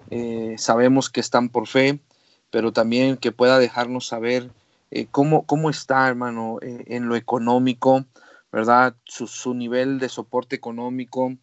[0.09, 1.99] Eh, sabemos que están por fe,
[2.51, 4.49] pero también que pueda dejarnos saber
[4.91, 8.05] eh, cómo, cómo está, hermano, en lo económico,
[8.51, 8.95] ¿verdad?
[9.05, 11.33] Su, su, nivel de soporte económico,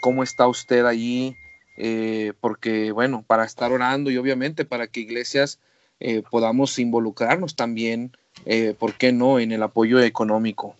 [0.00, 1.36] cómo está usted allí,
[1.76, 5.58] eh, porque bueno, para estar orando y obviamente para que iglesias
[6.00, 8.12] eh, podamos involucrarnos también,
[8.44, 10.76] eh, ¿por qué no?, en el apoyo económico.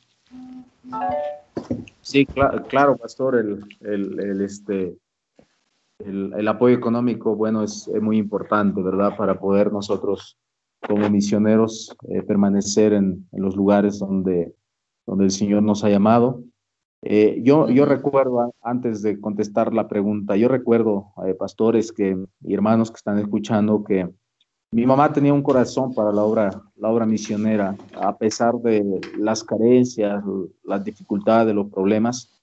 [2.02, 4.94] Sí, claro, pastor, el, el, este,
[5.98, 9.16] el, apoyo económico, bueno, es, muy importante, ¿verdad?
[9.16, 10.38] Para poder nosotros
[10.86, 14.54] como misioneros permanecer en, en, los lugares donde,
[15.06, 16.42] donde el Señor nos ha llamado.
[17.06, 22.54] Eh, yo, yo recuerdo, antes de contestar la pregunta, yo recuerdo, eh, pastores que, y
[22.54, 24.08] hermanos que están escuchando, que
[24.70, 29.44] mi mamá tenía un corazón para la obra, la obra misionera, a pesar de las
[29.44, 30.24] carencias,
[30.64, 32.33] las dificultades, los problemas.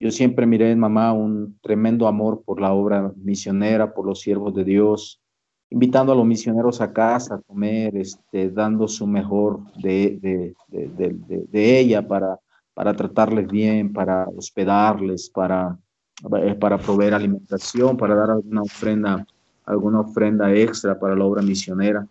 [0.00, 4.54] Yo siempre miré en mamá un tremendo amor por la obra misionera, por los siervos
[4.54, 5.20] de Dios,
[5.68, 11.44] invitando a los misioneros a casa a comer, este, dando su mejor de, de, de,
[11.48, 12.40] de ella para
[12.80, 15.76] para tratarles bien, para hospedarles, para,
[16.42, 19.26] eh, para proveer alimentación, para dar alguna ofrenda,
[19.66, 22.06] alguna ofrenda extra para la obra misionera.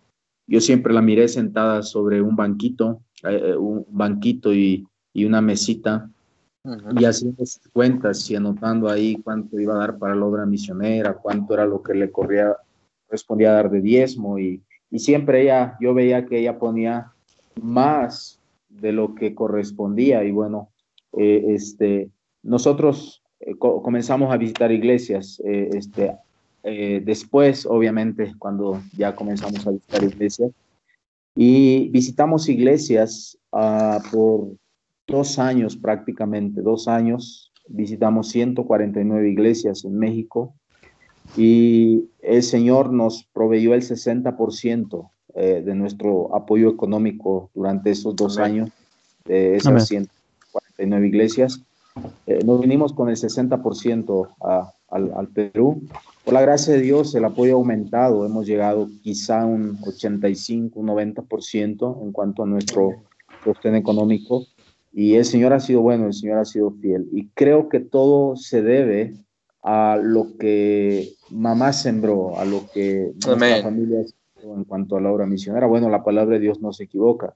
[0.46, 6.08] Yo siempre la miré sentada sobre un banquito, eh, un banquito y, y una mesita,
[6.64, 11.14] y haciendo sus cuentas y anotando ahí cuánto iba a dar para la obra misionera,
[11.14, 12.56] cuánto era lo que le corría,
[13.08, 17.12] respondía a dar de diezmo, y, y siempre ella, yo veía que ella ponía
[17.60, 20.70] más de lo que correspondía y bueno,
[21.16, 22.10] eh, este,
[22.42, 26.16] nosotros eh, comenzamos a visitar iglesias, eh, este,
[26.62, 30.50] después obviamente cuando ya comenzamos a visitar iglesias
[31.34, 34.48] y visitamos iglesias ah, por
[35.10, 40.54] dos años prácticamente, dos años, visitamos 149 iglesias en México
[41.36, 48.38] y el Señor nos proveyó el 60% eh, de nuestro apoyo económico durante esos dos
[48.38, 48.70] años
[49.24, 51.62] de esas 149 iglesias.
[52.26, 54.28] Eh, nos vinimos con el 60%
[54.88, 55.82] al, al, Perú.
[56.24, 58.26] Por la gracia de Dios, el apoyo ha aumentado.
[58.26, 63.02] Hemos llegado quizá un 85, un 90% en cuanto a nuestro
[63.44, 64.46] sostén económico.
[64.92, 67.08] Y el Señor ha sido bueno, el Señor ha sido fiel.
[67.12, 69.14] Y creo que todo se debe
[69.62, 74.04] a lo que mamá sembró, a lo que nuestra familia
[74.42, 75.66] en cuanto a la obra misionera.
[75.66, 77.34] Bueno, la palabra de Dios no se equivoca.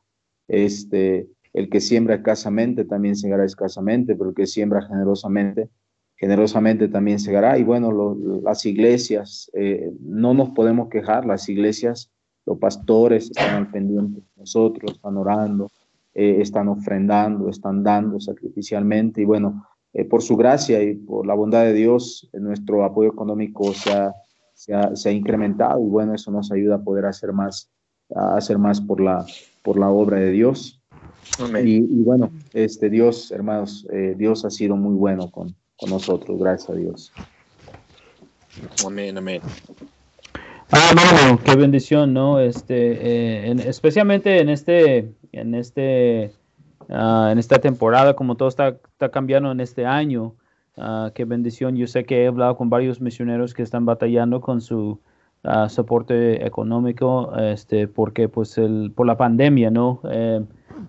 [0.48, 5.70] Este, el que siembra escasamente también segará escasamente, pero el que siembra generosamente,
[6.16, 7.58] generosamente también segará.
[7.58, 12.10] Y bueno, las iglesias, eh, no nos podemos quejar, las iglesias,
[12.46, 15.70] los pastores están al pendiente de nosotros, están orando,
[16.14, 19.22] eh, están ofrendando, están dando sacrificialmente.
[19.22, 23.72] Y bueno, eh, por su gracia y por la bondad de Dios, nuestro apoyo económico
[23.72, 24.14] se ha
[24.54, 27.70] se ha, incrementado y bueno, eso nos ayuda a poder hacer más,
[28.14, 29.26] a hacer más por la,
[29.62, 30.80] por la obra de Dios.
[31.64, 36.70] Y, bueno, este Dios, hermanos, eh, Dios ha sido muy bueno con, con, nosotros, gracias
[36.70, 37.12] a Dios.
[38.86, 39.40] Amén, amén.
[40.70, 42.40] Ah, bueno, qué bendición, ¿no?
[42.40, 46.32] Este, eh, especialmente en este, en este,
[46.88, 50.34] uh, en esta temporada, como todo está, está cambiando en este año,
[50.76, 51.76] Ah, qué bendición.
[51.76, 55.00] Yo sé que he hablado con varios misioneros que están batallando con su
[55.44, 60.00] ah, soporte económico, este, porque pues el, por la pandemia, ¿no?
[60.10, 60.44] Eh,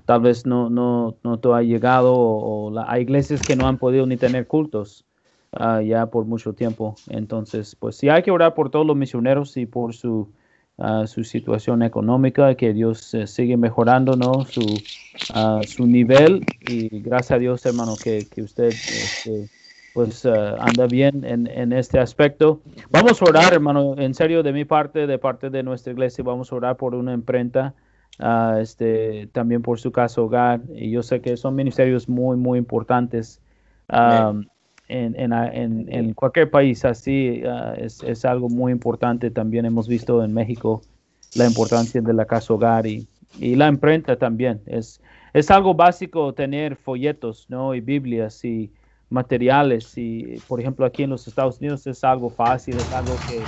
[0.06, 4.08] tal vez no, no, no todo ha llegado o, hay iglesias que no han podido
[4.08, 5.06] ni tener cultos
[5.52, 6.96] ah, ya por mucho tiempo.
[7.10, 10.30] Entonces, pues sí hay que orar por todos los misioneros y por su,
[11.06, 14.46] su situación económica, que Dios eh, sigue mejorando, ¿no?
[14.46, 14.62] Su,
[15.68, 18.68] su nivel y gracias a Dios, hermano, que, que usted...
[18.68, 19.50] Este,
[19.96, 22.60] pues eh, anda bien en, en, este aspecto.
[22.90, 26.52] Vamos a orar, hermano, en serio, de mi parte, de parte de nuestra iglesia, vamos
[26.52, 27.74] a orar por una imprenta,
[28.20, 30.60] uh, este, también por su casa hogar.
[30.76, 33.40] Y yo sé que son ministerios muy, muy importantes
[33.88, 34.44] um,
[34.88, 35.34] en, en,
[35.92, 36.86] en, cualquier país.
[36.86, 39.32] Así uh, es, es, algo muy importante.
[39.32, 40.82] También hemos visto en México
[41.36, 43.08] la importancia de la casa hogar y,
[43.40, 44.62] y la imprenta también.
[44.66, 45.02] Es,
[45.34, 47.76] es algo básico tener folletos, ¿no?
[47.76, 48.72] Y Biblias y
[49.10, 53.44] materiales y por ejemplo aquí en los Estados Unidos es algo fácil, es algo que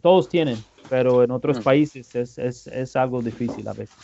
[0.00, 0.56] todos tienen,
[0.88, 3.96] pero en otros países es, es, es, algo difícil a veces.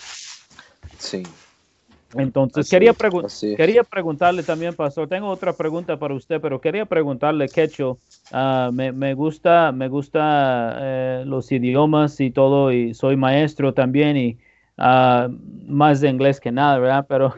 [0.98, 1.22] Sí.
[2.18, 2.94] Entonces quería,
[3.56, 7.98] quería preguntarle también, Pastor, tengo otra pregunta para usted, pero quería preguntarle, Quecho,
[8.32, 14.16] uh, me, me, gusta, me gusta eh, los idiomas y todo, y soy maestro también,
[14.16, 14.38] y
[14.78, 15.30] uh,
[15.66, 17.06] más de inglés que nada, ¿verdad?
[17.08, 17.34] Pero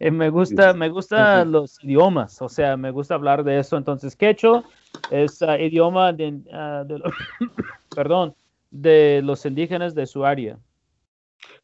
[0.00, 3.76] Eh, me gusta, me gusta los idiomas, o sea, me gusta hablar de eso.
[3.76, 4.64] Entonces, quechua
[5.10, 7.02] es uh, idioma de, uh, de
[7.94, 8.34] perdón,
[8.70, 10.58] de los indígenas de su área.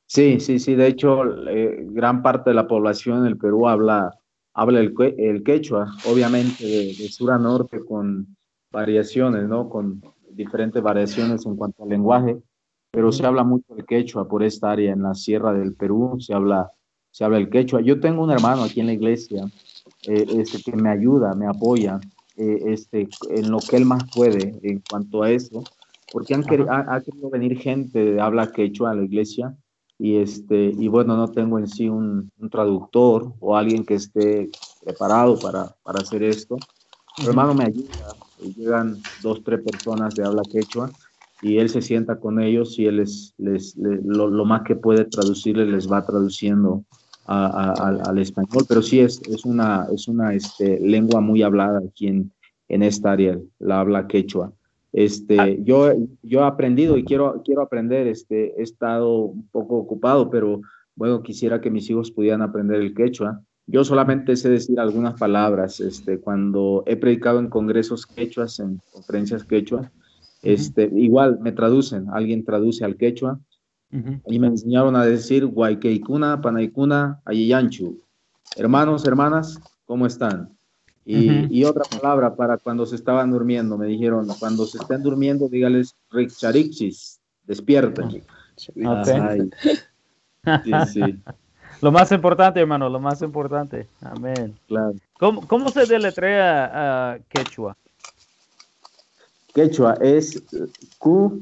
[0.07, 0.75] Sí, sí, sí.
[0.77, 4.17] De hecho, eh, gran parte de la población en el Perú habla,
[4.55, 8.37] habla el, el quechua, obviamente de, sur a norte, con
[8.71, 9.69] variaciones, ¿no?
[9.69, 12.37] Con diferentes variaciones en cuanto al lenguaje,
[12.93, 16.35] pero se habla mucho el quechua por esta área en la sierra del Perú, se
[16.35, 16.71] habla,
[17.11, 17.81] se habla el quechua.
[17.81, 19.45] Yo tengo un hermano aquí en la iglesia
[20.07, 21.99] eh, este, que me ayuda, me apoya
[22.37, 25.65] eh, este, en lo que él más puede en cuanto a eso,
[26.13, 29.57] porque han ha, querido venir gente de habla quechua a la iglesia
[29.99, 34.51] y, este, y bueno, no tengo en sí un, traductor o alguien que esté
[34.85, 36.57] preparado para, para hacer esto.
[37.19, 38.15] Mi hermano me ayuda,
[38.57, 40.91] llegan dos, tres personas de habla quechua
[41.43, 45.69] y él se sienta con ellos y él les, les, lo, más que puede traducirles
[45.69, 46.85] les va traduciendo
[47.27, 52.33] al español, pero sí es, es una, es una este, lengua muy hablada aquí en,
[52.69, 54.53] en esta área, la habla quechua.
[54.97, 55.55] Este, ah.
[55.63, 60.63] yo, yo he aprendido y quiero, quiero aprender, este, he estado un poco ocupado, pero
[60.95, 63.43] bueno, quisiera que mis hijos pudieran aprender el quechua.
[63.67, 69.45] Yo solamente sé decir algunas palabras, este, cuando he predicado en congresos quechuas, en conferencias
[69.45, 69.93] quechua,
[70.43, 73.39] este, igual me traducen, alguien traduce al quechua,
[73.91, 78.01] y me enseñaron a decir Guayqueicuna, Panaicuna, Ayiyanchu.
[78.57, 80.56] Hermanos, hermanas, ¿cómo están?
[81.09, 85.49] Y, y, otra palabra para cuando se estaban durmiendo, me dijeron, cuando se estén durmiendo,
[85.49, 88.25] dígales Richarixis, despierten.
[88.85, 89.51] Okay.
[90.65, 91.23] Sí, sí.
[91.81, 93.87] Lo más importante, hermano, lo más importante.
[94.01, 94.59] Amén.
[94.67, 94.95] Claro.
[95.19, 97.77] ¿Cómo, cómo se deletrea uh, quechua?
[99.53, 100.43] Quechua es
[100.99, 101.39] Q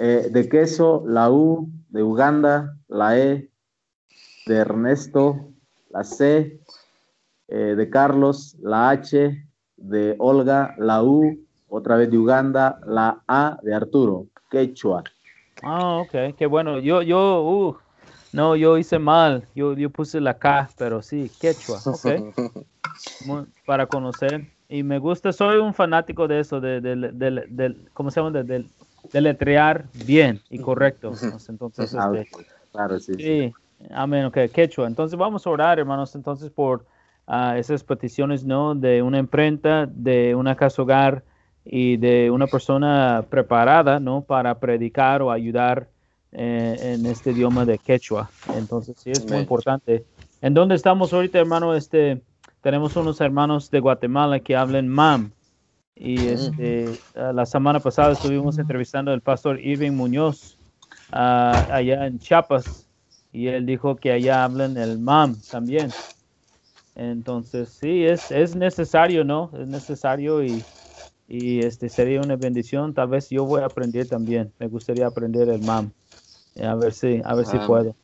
[0.00, 3.50] eh, de queso, la U, de Uganda, la E,
[4.46, 5.48] de Ernesto,
[5.90, 6.60] la C,
[7.48, 9.44] eh, de Carlos, la H,
[9.76, 15.02] de Olga, la U, otra vez de Uganda, la A de Arturo, quechua.
[15.62, 16.78] Ah, ok, qué bueno.
[16.78, 17.76] Yo, yo, uh,
[18.32, 19.46] no, yo hice mal.
[19.54, 22.06] Yo, yo puse la K, pero sí, quechua, ok.
[23.66, 24.44] para conocer.
[24.68, 28.42] Y me gusta, soy un fanático de eso, de, de, de, ¿cómo se llama?
[28.42, 28.66] De,
[29.12, 31.12] deletrear bien y correcto.
[31.48, 33.54] Entonces, ah, este, claro, sí, sí.
[33.90, 34.86] Amén, ok, quechua.
[34.86, 36.84] Entonces vamos a orar, hermanos, entonces por
[37.28, 38.74] uh, esas peticiones, ¿no?
[38.74, 41.24] De una imprenta, de una casa hogar
[41.64, 44.22] y de una persona preparada, ¿no?
[44.22, 45.88] Para predicar o ayudar
[46.32, 48.30] eh, en este idioma de quechua.
[48.54, 50.04] Entonces, sí, es muy importante.
[50.40, 51.74] ¿En dónde estamos ahorita, hermano?
[51.74, 52.22] Este,
[52.62, 55.32] tenemos unos hermanos de Guatemala que hablan MAM.
[55.94, 60.58] Y este, la semana pasada estuvimos entrevistando al pastor Irving Muñoz
[61.10, 62.88] allá en Chiapas
[63.32, 65.96] y él dijo que allá hablan el MAM también.
[66.98, 69.52] Entonces, sí, es, es necesario, ¿no?
[69.56, 70.62] Es necesario y,
[71.28, 72.92] y este sería una bendición.
[72.92, 74.52] Tal vez yo voy a aprender también.
[74.58, 75.92] Me gustaría aprender el MAM.
[76.60, 77.94] A ver si, a ver si puedo.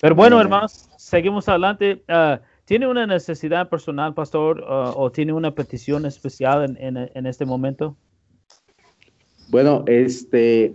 [0.00, 2.02] Pero bueno, hermanos, seguimos adelante.
[2.08, 7.44] Ah, ¿Tiene una necesidad personal, pastor, uh, o tiene una petición especial en, en, este
[7.44, 7.96] momento?
[9.48, 10.74] Bueno, este,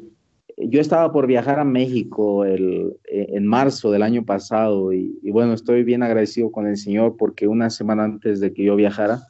[0.58, 5.84] yo estaba por viajar a México el, en marzo del año pasado y, bueno, estoy
[5.84, 9.22] bien agradecido con el Señor porque una semana antes de que yo viajara,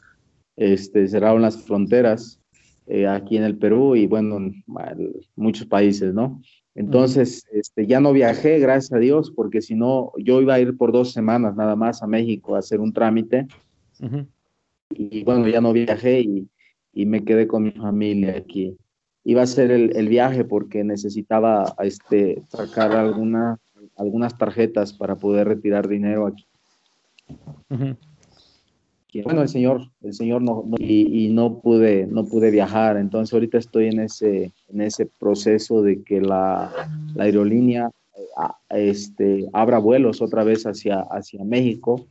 [0.56, 2.42] este, cerraron las fronteras
[2.88, 4.64] eh, aquí en el Perú y bueno, en
[5.36, 6.42] muchos países, ¿no?
[6.74, 10.78] Entonces, este, ya no viajé, gracias a Dios, porque si no, yo iba a ir
[10.78, 13.48] por dos semanas nada más a México a hacer un trámite.
[14.92, 16.48] Y bueno, ya no viajé y,
[16.94, 18.78] y, me quedé con mi familia aquí.
[19.30, 23.60] Iba a hacer el, el viaje porque necesitaba este, sacar alguna,
[23.98, 26.48] algunas tarjetas para poder retirar dinero aquí
[29.24, 32.98] bueno, el Señor, el Señor no, y, no pude, no pude viajar.
[32.98, 36.72] Entonces ahorita estoy en ese, en ese proceso de que la,
[37.18, 37.90] aerolínea
[38.70, 42.06] este, abra vuelos otra vez hacia, hacia México,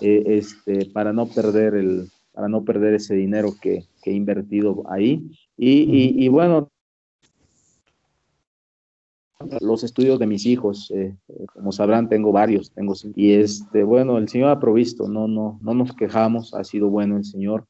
[0.00, 5.30] eh, este, para no perder el, para no perder ese dinero que, he invertido ahí.
[5.68, 6.70] Y, y bueno,
[9.60, 14.18] los estudios de mis hijos, eh, eh, como sabrán, tengo varios, tengo y este, bueno,
[14.18, 17.64] el Señor ha provisto, no, no, no nos quejamos, ha sido bueno el Señor,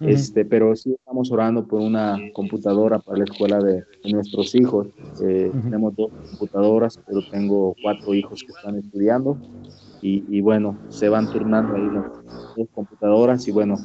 [0.00, 4.88] este, pero sí estamos orando por una computadora para la escuela de, nuestros hijos.
[5.22, 9.38] Eh, tenemos dos computadoras, pero tengo cuatro hijos que están estudiando
[10.04, 11.88] y, y bueno, se van turnando ahí
[12.56, 13.78] las computadoras y bueno,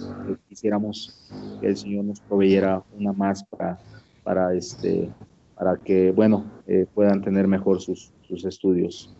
[0.49, 1.17] quisiéramos
[1.61, 3.79] que el Señor nos proveyera una más para,
[4.21, 5.09] para este,
[5.55, 9.15] para que, bueno, eh, puedan tener mejor sus, sus, estudios.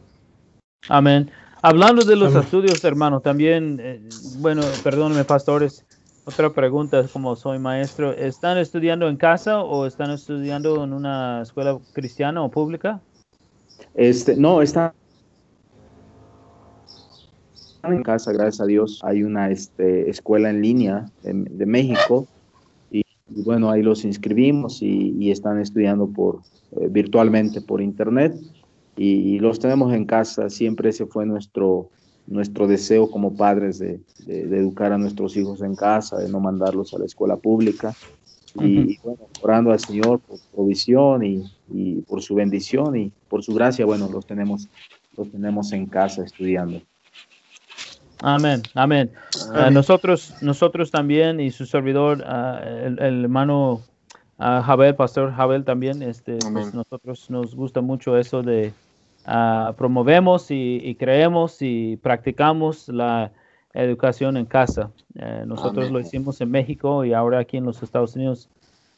[0.90, 1.32] Amén.
[1.62, 4.02] Hablando de los estudios, hermano, también, eh,
[4.40, 5.86] bueno, perdóneme, pastores,
[6.26, 11.80] otra pregunta, como soy maestro, ¿están estudiando en casa o están estudiando en una escuela
[11.94, 13.00] cristiana o pública?
[13.94, 14.92] Este, no, están
[17.84, 19.02] en casa, gracias a Dios.
[19.04, 22.28] Hay una este, escuela en línea de, de México
[23.30, 28.36] bueno, ahí los inscribimos y, están estudiando por, eh, virtualmente por internet
[28.96, 30.50] y, los tenemos en casa.
[30.50, 31.90] Siempre ese fue nuestro,
[32.28, 37.00] nuestro deseo como padres de, educar a nuestros hijos en casa, de no mandarlos a
[37.00, 37.96] la escuela pública.
[38.56, 43.54] Y, bueno, orando al Señor por provisión y, y, por su bendición y por su
[43.54, 44.68] gracia, bueno, los tenemos,
[45.16, 46.82] los tenemos en casa estudiando.
[48.22, 49.12] Amén, amén.
[49.54, 53.82] Ah, nosotros, nosotros también y su servidor, ah, el, hermano
[54.40, 58.74] uh, Jabel, pastor Jabel también, este, pues, nosotros nos gusta mucho eso de
[59.78, 63.32] promovemos y, creemos y practicamos la
[63.74, 64.92] educación en casa.
[65.16, 68.50] Eh, nosotros lo hicimos en México y ahora aquí en los Estados Unidos.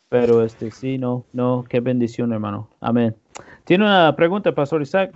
[0.09, 2.67] Pero este sí, no, no, qué bendición, hermano.
[2.81, 3.15] Amén.
[3.63, 5.13] Tiene una pregunta, Pastor Isaac.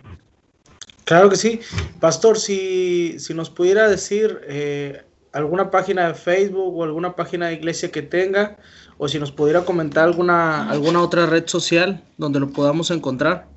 [1.05, 1.59] Claro que sí.
[1.99, 5.01] Pastor, si, si nos pudiera decir eh,
[5.31, 8.57] alguna página de Facebook o alguna página de iglesia que tenga,
[8.97, 13.47] o si nos pudiera comentar alguna, alguna otra red social donde lo podamos encontrar.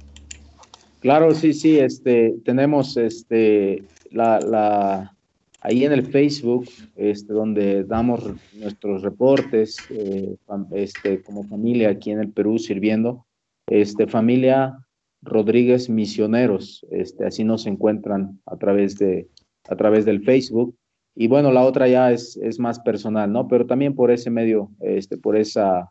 [1.01, 5.15] Claro, sí, sí, este, tenemos este, la, la,
[5.61, 8.25] ahí en el Facebook, este, donde damos
[8.55, 10.37] nuestros reportes, eh,
[10.73, 13.25] este, como familia aquí en el Perú sirviendo,
[13.69, 14.77] este, familia
[15.23, 19.29] Rodríguez Misioneros, este, así nos encuentran a través, de,
[19.69, 20.77] a través del Facebook.
[21.15, 23.49] Y bueno, la otra ya es, es más personal, ¿no?
[23.49, 25.91] Pero también por ese medio, este, por esa,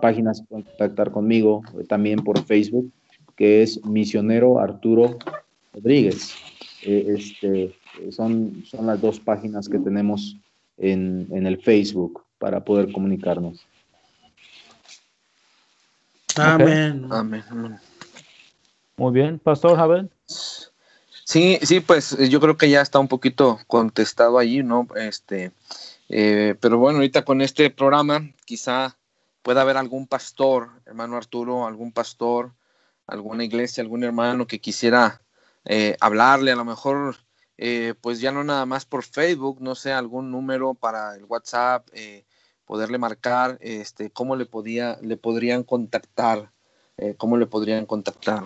[0.00, 2.90] página se pueden contactar conmigo, también por Facebook,
[3.36, 5.18] que es Misionero Arturo
[5.72, 6.34] Rodríguez.
[6.84, 7.74] Eh, este,
[8.10, 10.36] son, son las dos páginas que tenemos
[10.76, 13.66] en, en el Facebook para poder comunicarnos.
[16.36, 17.06] Amén.
[17.10, 17.78] Amén.
[18.98, 20.08] Muy bien, Pastor Javier.
[20.26, 24.88] Sí, sí, pues eh, yo creo que ya está un poquito contestado allí, ¿no?
[24.96, 25.52] Este,
[26.08, 28.98] eh, pero bueno, ahorita con este programa quizá
[29.42, 32.54] pueda haber algún pastor, hermano Arturo, algún pastor,
[33.06, 35.22] alguna iglesia, algún hermano que quisiera
[35.64, 37.18] eh, hablarle, a lo mejor,
[38.00, 41.86] pues ya no nada más por Facebook, no sé, algún número para el WhatsApp,
[42.64, 46.50] poderle marcar, este, cómo le podía, le podrían contactar,
[47.16, 48.44] cómo le podrían contactar.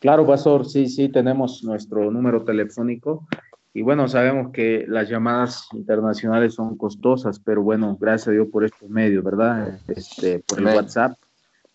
[0.00, 3.26] Claro, Pastor, sí, sí, tenemos nuestro número telefónico
[3.72, 8.64] y bueno, sabemos que las llamadas internacionales son costosas, pero bueno, gracias a Dios por
[8.64, 9.78] estos medios, ¿verdad?
[9.88, 11.12] Este, por el WhatsApp.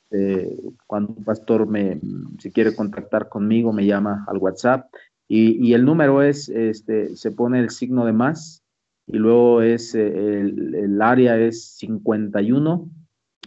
[0.09, 0.57] Eh,
[0.87, 1.99] cuando un pastor me,
[2.39, 4.91] si quiere contactar conmigo, me llama al WhatsApp
[5.27, 8.63] y, el número es, este, se pone el signo de más
[9.07, 12.89] y luego es, eh, el, el área es 51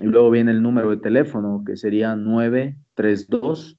[0.00, 3.78] y luego viene el número de teléfono que sería 932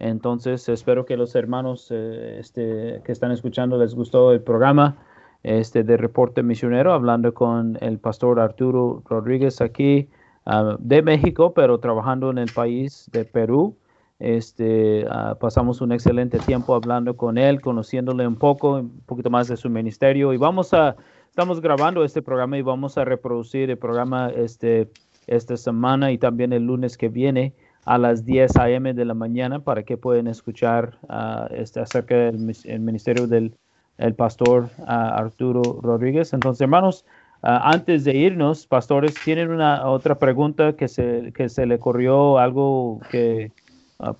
[0.00, 4.96] Entonces, espero que los hermanos eh, este, que están escuchando les gustó el programa
[5.42, 10.08] este, de Reporte Misionero, hablando con el pastor Arturo Rodríguez aquí
[10.46, 13.76] ah, de México, pero trabajando en el país de Perú.
[14.18, 19.48] Este, ah, pasamos un excelente tiempo hablando con él, conociéndole un poco, un poquito más
[19.48, 20.32] de su ministerio.
[20.32, 20.96] Y vamos a,
[21.28, 24.90] estamos grabando este programa y vamos a reproducir el programa este,
[25.26, 27.52] esta semana y también el lunes que viene
[27.84, 28.94] a las 10 a.m.
[28.94, 33.54] de la mañana para que puedan escuchar uh, este, acerca del ministerio del
[33.98, 36.32] el pastor uh, Arturo Rodríguez.
[36.32, 37.04] Entonces, hermanos,
[37.42, 42.38] Ah, antes de irnos, pastores, ¿tienen una otra pregunta que se, que se le corrió
[42.38, 43.50] algo que,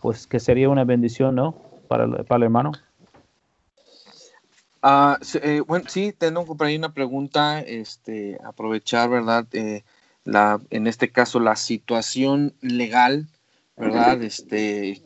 [0.01, 1.55] pues, que sería una bendición, ¿no?
[1.87, 2.73] Para, para el hermano.
[5.43, 9.47] Eh, bueno, sí, tengo por ahí una pregunta, este, aprovechar, ¿verdad?
[9.53, 9.85] Eh,
[10.25, 13.29] la, en este caso, la situación legal,
[13.81, 14.23] ¿verdad?
[14.23, 15.03] Este,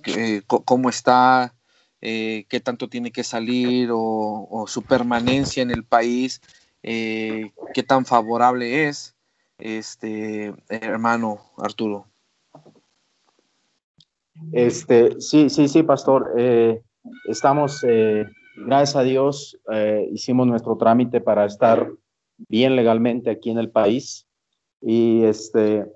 [0.46, 1.54] cómo está,
[2.00, 6.40] eh, qué tanto tiene que salir o, su permanencia en el país,
[6.82, 9.14] qué tan favorable es,
[9.58, 12.06] este, hermano Arturo.
[14.52, 16.34] Este, sí, sí, sí, pastor.
[17.28, 17.82] estamos
[18.56, 21.90] gracias a Dios, eh, hicimos nuestro trámite para estar
[22.48, 24.26] bien legalmente aquí en el país.
[24.80, 25.86] Y este,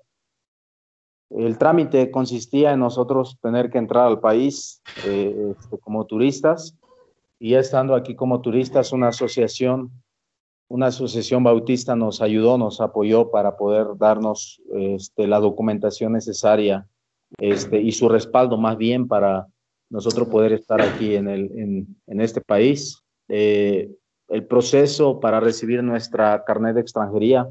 [1.31, 6.77] el trámite consistía en nosotros tener que entrar al país eh, este, como turistas.
[7.39, 9.91] Y estando aquí como turistas, una asociación,
[10.69, 16.87] una asociación bautista nos ayudó, nos apoyó para poder darnos este, la documentación necesaria
[17.39, 19.47] este, y su respaldo más bien para
[19.91, 23.03] nosotros poder estar aquí en, este país.
[23.29, 23.91] Eh,
[24.29, 27.49] el proceso para recibir nuestra carnet de extranjería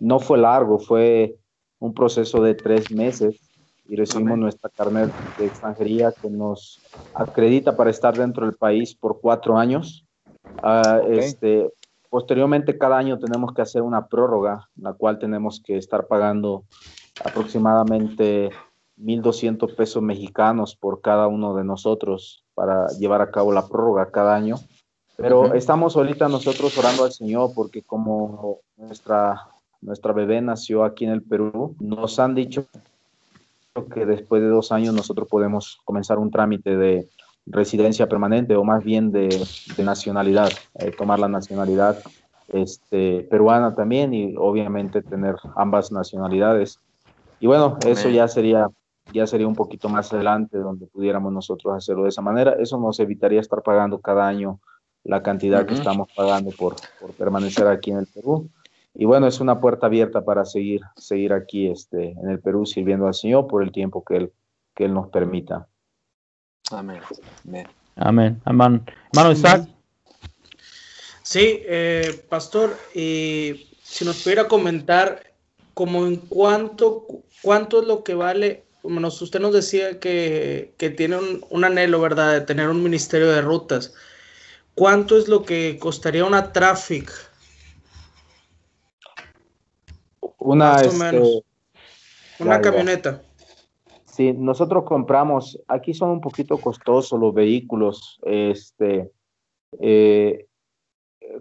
[0.00, 1.36] no fue largo, fue
[1.84, 3.36] un proceso de tres meses
[3.86, 6.80] y recibimos nuestra carnet de extranjería que nos
[7.14, 10.06] acredita para estar dentro del país por cuatro años.
[10.62, 11.70] Ah, este,
[12.08, 16.64] posteriormente, cada año tenemos que hacer una prórroga, la cual tenemos que estar pagando
[17.22, 18.50] aproximadamente
[18.96, 24.34] 1.200 pesos mexicanos por cada uno de nosotros para llevar a cabo la prórroga cada
[24.34, 24.56] año.
[25.16, 29.53] Pero estamos ahorita nosotros orando al Señor porque como nuestra,
[29.84, 32.66] nuestra bebé nació aquí en el Perú, nos han dicho
[33.92, 37.08] que después de dos años nosotros podemos comenzar un trámite de
[37.46, 39.28] residencia permanente o más bien de,
[39.78, 41.98] nacionalidad, eh, tomar la nacionalidad
[42.48, 46.78] este, peruana también y obviamente tener ambas nacionalidades.
[47.40, 48.68] Y bueno, eso ya sería
[49.12, 52.56] ya sería un poquito más adelante donde pudiéramos nosotros hacerlo de esa manera.
[52.58, 54.60] Eso nos evitaría estar pagando cada año
[55.02, 58.48] la cantidad que estamos pagando por, por, permanecer aquí en el Perú.
[58.94, 63.06] Y bueno, es una puerta abierta para seguir, seguir aquí este, en el Perú sirviendo
[63.06, 64.32] al Señor por el tiempo que Él,
[64.74, 65.66] que él nos permita.
[66.70, 67.00] Amén.
[67.96, 68.40] Amén.
[68.44, 68.84] Amén.
[69.12, 69.68] Hermano Isaac.
[71.22, 75.22] Sí, eh, pastor, y si nos pudiera comentar
[75.72, 77.06] como en cuánto,
[77.42, 81.16] cuánto es lo que vale usted nos decía que, tiene
[81.50, 83.94] un, anhelo, ¿verdad?, de tener un ministerio de rutas.
[84.74, 87.10] ¿Cuánto es lo que costaría una traffic?
[90.44, 91.42] Una, este,
[92.38, 93.22] Una camioneta.
[94.04, 99.10] Sí, nosotros compramos, aquí son un poquito costosos los vehículos, este,
[99.80, 100.46] eh,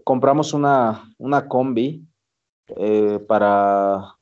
[0.05, 2.01] compramos una, una combi
[2.77, 4.15] eh, para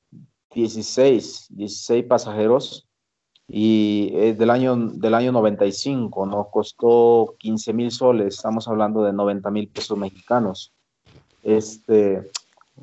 [0.53, 2.89] 16, 16 pasajeros
[3.47, 9.13] y es del año, del año 95, nos costó 15 mil soles, estamos hablando de
[9.13, 10.73] 90 mil pesos mexicanos.
[11.43, 12.29] Este,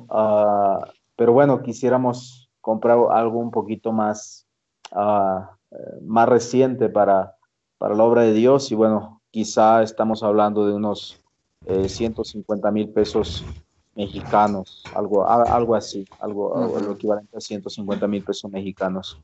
[0.09, 0.79] ah,
[1.19, 4.47] pero bueno, quisiéramos comprar algo un poquito más,
[4.93, 5.57] ah,
[6.01, 7.35] más reciente para,
[7.77, 11.21] para la obra de Dios y bueno, quizá estamos hablando de unos
[11.65, 13.43] 150 eh, mil pesos
[13.95, 19.19] mexicanos, algo, algo así, algo, algo equivalente a 150 mil pesos mexicanos.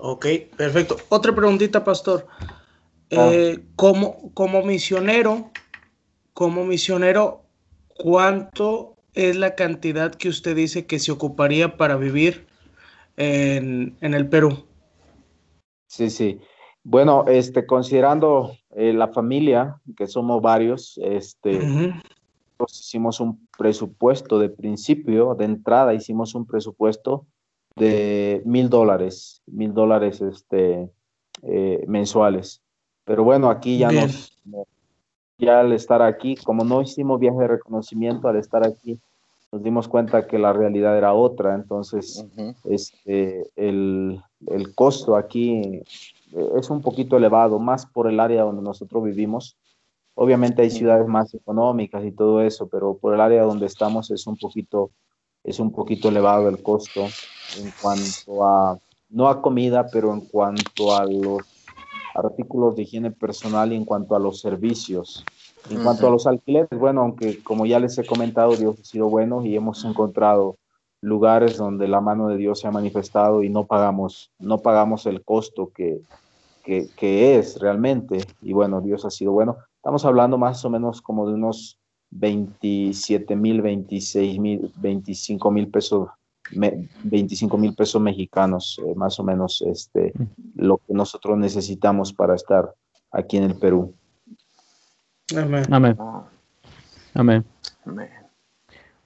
[0.00, 0.24] Ok,
[0.56, 0.96] perfecto.
[1.10, 2.26] Otra preguntita, pastor.
[3.12, 3.28] Ah.
[3.30, 5.50] Eh, como, como misionero,
[6.32, 7.42] como misionero,
[7.94, 12.46] ¿cuánto es la cantidad que usted dice que se ocuparía para vivir
[13.16, 14.64] en, el Perú?
[15.86, 16.40] Sí, sí.
[16.82, 21.94] Bueno, este, considerando eh, la familia, que somos varios, este,
[22.68, 27.26] hicimos un presupuesto de principio, de entrada hicimos un presupuesto
[27.76, 30.90] de mil dólares, mil dólares este,
[31.42, 32.62] eh, mensuales.
[33.04, 34.36] Pero bueno, aquí ya nos,
[35.38, 38.98] ya al estar aquí, como no hicimos viaje de reconocimiento, al estar aquí
[39.54, 42.26] nos dimos cuenta que la realidad era otra, entonces
[42.64, 45.60] este, el, el, costo aquí
[46.32, 49.56] eh, es un poquito elevado, más por el área donde nosotros vivimos.
[50.16, 54.26] Obviamente hay ciudades más económicas y todo eso, pero por el área donde estamos es
[54.26, 54.90] un poquito
[55.44, 58.76] es un poquito elevado el costo en cuanto a,
[59.10, 61.42] no a comida, pero en cuanto a los
[62.14, 65.24] artículos de higiene personal y en cuanto a los servicios.
[65.70, 69.08] En cuanto a los alquileres, bueno, aunque como ya les he comentado, Dios ha sido
[69.08, 70.56] bueno y hemos encontrado
[71.00, 75.22] lugares donde la mano de Dios se ha manifestado y no pagamos, no pagamos el
[75.22, 76.00] costo que,
[76.64, 78.18] que, que es realmente.
[78.42, 79.56] Y bueno, Dios ha sido bueno.
[79.76, 81.78] Estamos hablando más o menos como de unos
[82.10, 86.08] 27 mil, 26 mil, 25 mil pesos,
[86.52, 90.12] 25 mil pesos mexicanos, eh, más o menos este,
[90.54, 92.74] lo que nosotros necesitamos para estar
[93.10, 93.94] aquí en el Perú.
[95.36, 95.64] Amén.
[95.70, 95.96] Amén.
[97.14, 97.44] Amén.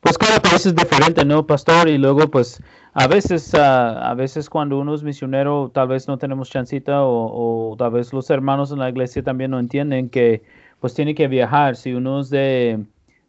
[0.01, 1.89] Pues cada país es diferente, ¿no, pastor?
[1.89, 2.63] Y luego, pues,
[2.95, 7.73] a veces, ah, a veces cuando uno es misionero, tal vez no tenemos chancita o,
[7.73, 10.43] o, tal vez los hermanos en la iglesia también no entienden que,
[10.81, 11.77] pues, tiene que viajar.
[11.77, 12.85] Si uno es de,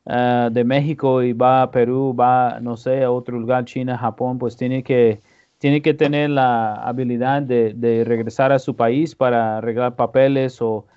[0.05, 4.39] Ah, de México y va a Perú, va, no sé, a otro lugar, China, Japón,
[4.39, 5.21] pues tiene que,
[5.57, 10.87] tiene que tener la habilidad de, regresar a su país para arreglar papeles o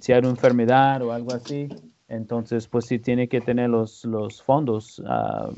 [0.00, 1.68] si hay una enfermedad o algo así.
[2.08, 5.52] Entonces, pues sí tiene que tener los, los fondos, uh,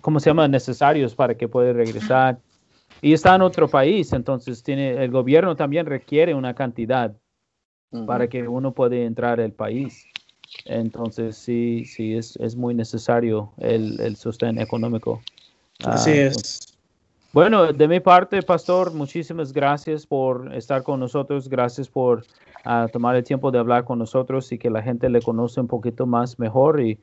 [0.00, 0.48] ¿cómo se llama?
[0.48, 2.38] Necesarios para que pueda regresar.
[3.00, 7.14] Y está en otro país, entonces tiene, el gobierno también requiere una cantidad
[8.06, 10.06] para que uno pueda entrar al país.
[10.64, 15.20] Entonces, sí, sí, es, es muy necesario el, el sostén económico.
[15.84, 16.72] Así ah, es.
[17.32, 21.48] Bueno, de mi parte, Pastor, muchísimas gracias por estar con nosotros.
[21.48, 22.24] Gracias por
[22.64, 25.66] ah, tomar el tiempo de hablar con nosotros y que la gente le conoce un
[25.66, 26.98] poquito más mejor y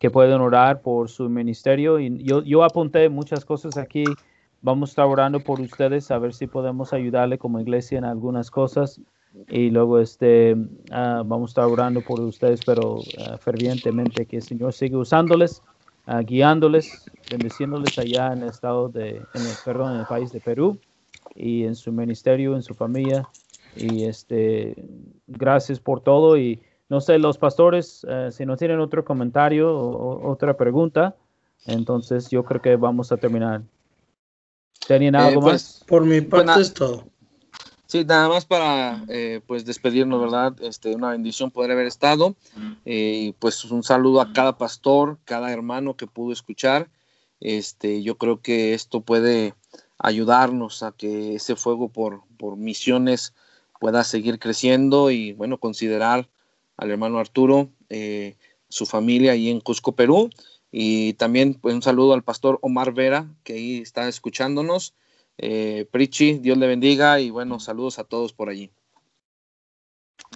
[0.00, 2.00] que pueden orar por su ministerio.
[2.00, 4.04] Y yo, yo apunté muchas cosas aquí.
[4.62, 8.50] Vamos a estar orando por ustedes a ver si podemos ayudarle como iglesia en algunas
[8.50, 9.00] cosas
[9.48, 10.56] y luego este
[10.90, 15.62] ah, vamos a estar orando por ustedes, pero ah, fervientemente que el Señor siga usándoles,
[16.06, 20.40] uh, guiándoles, bendiciéndoles allá en el estado de, en el, perdón, en el país de
[20.40, 20.78] Perú
[21.34, 23.28] y en su ministerio, en su familia.
[23.76, 24.76] Y este,
[25.26, 26.38] gracias por todo.
[26.38, 31.16] Y no sé, los pastores, si no tienen otro comentario o, otra pregunta,
[31.66, 33.62] entonces yo creo que vamos a terminar.
[34.86, 35.84] ¿Tenían algo eh, pues, más?
[35.88, 37.04] Por mi parte es todo.
[37.94, 40.56] Sí, nada más para eh, pues despedirnos, ¿verdad?
[40.62, 42.34] Este, una bendición poder haber estado.
[42.84, 46.90] Eh, pues un saludo a cada pastor, cada hermano que pudo escuchar.
[47.38, 49.54] Este, yo creo que esto puede
[49.96, 53.32] ayudarnos a que ese fuego por, por misiones
[53.78, 56.28] pueda seguir creciendo y bueno, considerar
[56.76, 58.34] al hermano Arturo, eh,
[58.68, 60.30] su familia ahí en Cusco, Perú.
[60.72, 64.94] Y también pues, un saludo al pastor Omar Vera, que ahí está escuchándonos.
[65.38, 68.70] Eh, Prichi, Dios le bendiga y bueno, saludos a todos por allí.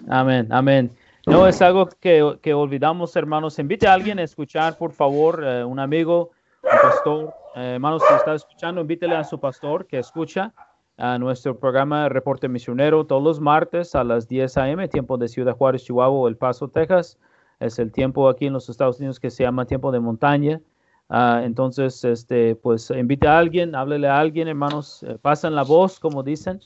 [0.07, 0.91] Amén, amén.
[1.25, 3.59] No es algo que, que olvidamos, hermanos.
[3.59, 6.31] Invite a alguien a escuchar, por favor, eh, un amigo,
[6.63, 7.33] un pastor.
[7.55, 10.53] Eh, hermanos, si está escuchando, invítele a su pastor que escucha
[10.97, 15.55] a nuestro programa Reporte Misionero todos los martes a las 10 a.m., tiempo de Ciudad
[15.55, 17.17] Juárez, Chihuahua, El Paso, Texas.
[17.59, 20.61] Es el tiempo aquí en los Estados Unidos que se llama tiempo de montaña.
[21.09, 25.99] Ah, entonces, este, pues invite a alguien, háblele a alguien, hermanos, eh, pasan la voz,
[25.99, 26.61] como dicen.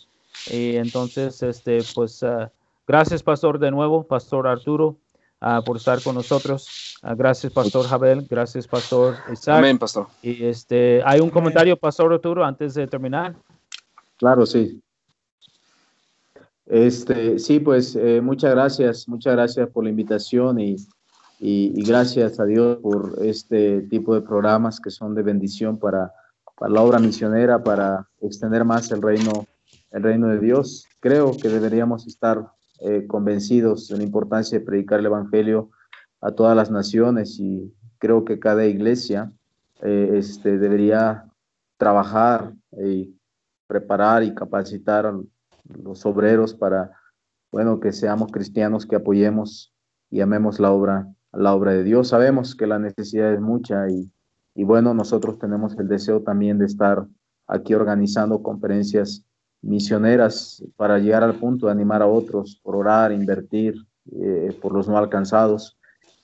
[0.52, 2.48] Y entonces, este, pues uh,
[2.86, 4.98] gracias, pastor, de nuevo, pastor Arturo,
[5.41, 7.00] uh, por estar con nosotros.
[7.02, 9.60] gracias, pastor Jabel, gracias, pastor Isaac.
[9.60, 10.08] Amén, pastor.
[10.22, 13.36] Y este, hay un comentario, pastor Arturo, antes de terminar.
[14.18, 14.82] Claro, sí.
[16.66, 20.78] Este, sí, pues eh, muchas gracias, muchas gracias por la invitación y
[21.40, 26.14] y, gracias a Dios por este tipo de programas que son de bendición para,
[26.58, 29.46] para la obra misionera, para extender más el reino,
[29.92, 30.88] el reino de Dios.
[31.00, 35.70] Creo que deberíamos estar eh, convencidos de la importancia de predicar el Evangelio
[36.22, 39.32] a todas las naciones y creo que cada iglesia
[39.82, 41.26] eh, este, debería
[41.78, 43.16] trabajar y
[43.68, 45.20] preparar y capacitar a
[45.82, 46.92] los obreros para,
[47.52, 49.74] bueno, que seamos cristianos, que apoyemos
[50.10, 52.10] y amemos la obra la obra de Dios.
[52.10, 54.12] Sabemos que la necesidad es mucha y,
[54.56, 57.06] y bueno, nosotros tenemos el deseo también de estar
[57.48, 59.26] aquí organizando conferencias
[59.62, 63.76] misioneras para llegar al punto de animar a otros por orar, invertir
[64.12, 65.78] eh, por los no alcanzados.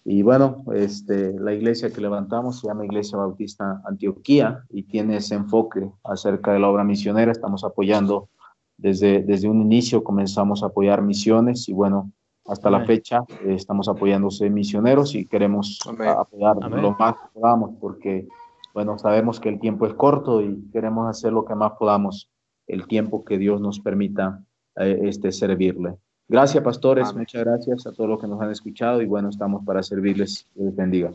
[0.03, 5.35] Y bueno, este, la iglesia que levantamos se llama Iglesia Bautista Antioquía y tiene ese
[5.35, 7.31] enfoque acerca de la obra misionera.
[7.31, 8.29] Estamos apoyando
[8.77, 12.11] desde, desde un inicio, comenzamos a apoyar misiones y bueno,
[12.49, 18.27] hasta la fecha eh, estamos apoyándose misioneros y queremos apoyar lo más que podamos porque,
[18.73, 22.29] bueno, sabemos que el tiempo es corto y queremos hacer lo que más podamos
[22.67, 24.41] el tiempo que Dios nos permita
[24.77, 25.95] eh, este, servirle.
[26.27, 27.13] Gracias, pastores.
[27.15, 30.47] Muchas gracias a todos los que nos han escuchado y bueno, estamos para servirles.
[30.53, 31.11] Dios bendiga.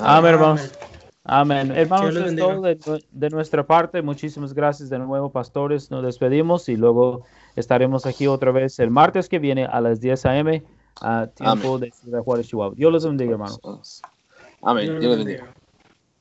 [0.00, 0.72] Amén, hermanos.
[1.24, 1.72] Amén.
[1.72, 2.78] Hermanos, es todo de,
[3.10, 4.00] de, nuestra parte.
[4.00, 5.90] Muchísimas gracias de nuevo, pastores.
[5.90, 7.24] Nos despedimos y luego
[7.56, 10.62] estaremos aquí otra vez el martes que viene a las 10 a.m.
[11.00, 12.74] a tiempo de Ciudad Juárez, Chihuahua.
[12.76, 13.60] Dios los bendiga, hermanos.
[14.62, 14.98] Amén.
[15.00, 15.52] Dios los bendiga.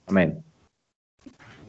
[0.07, 0.43] Amén.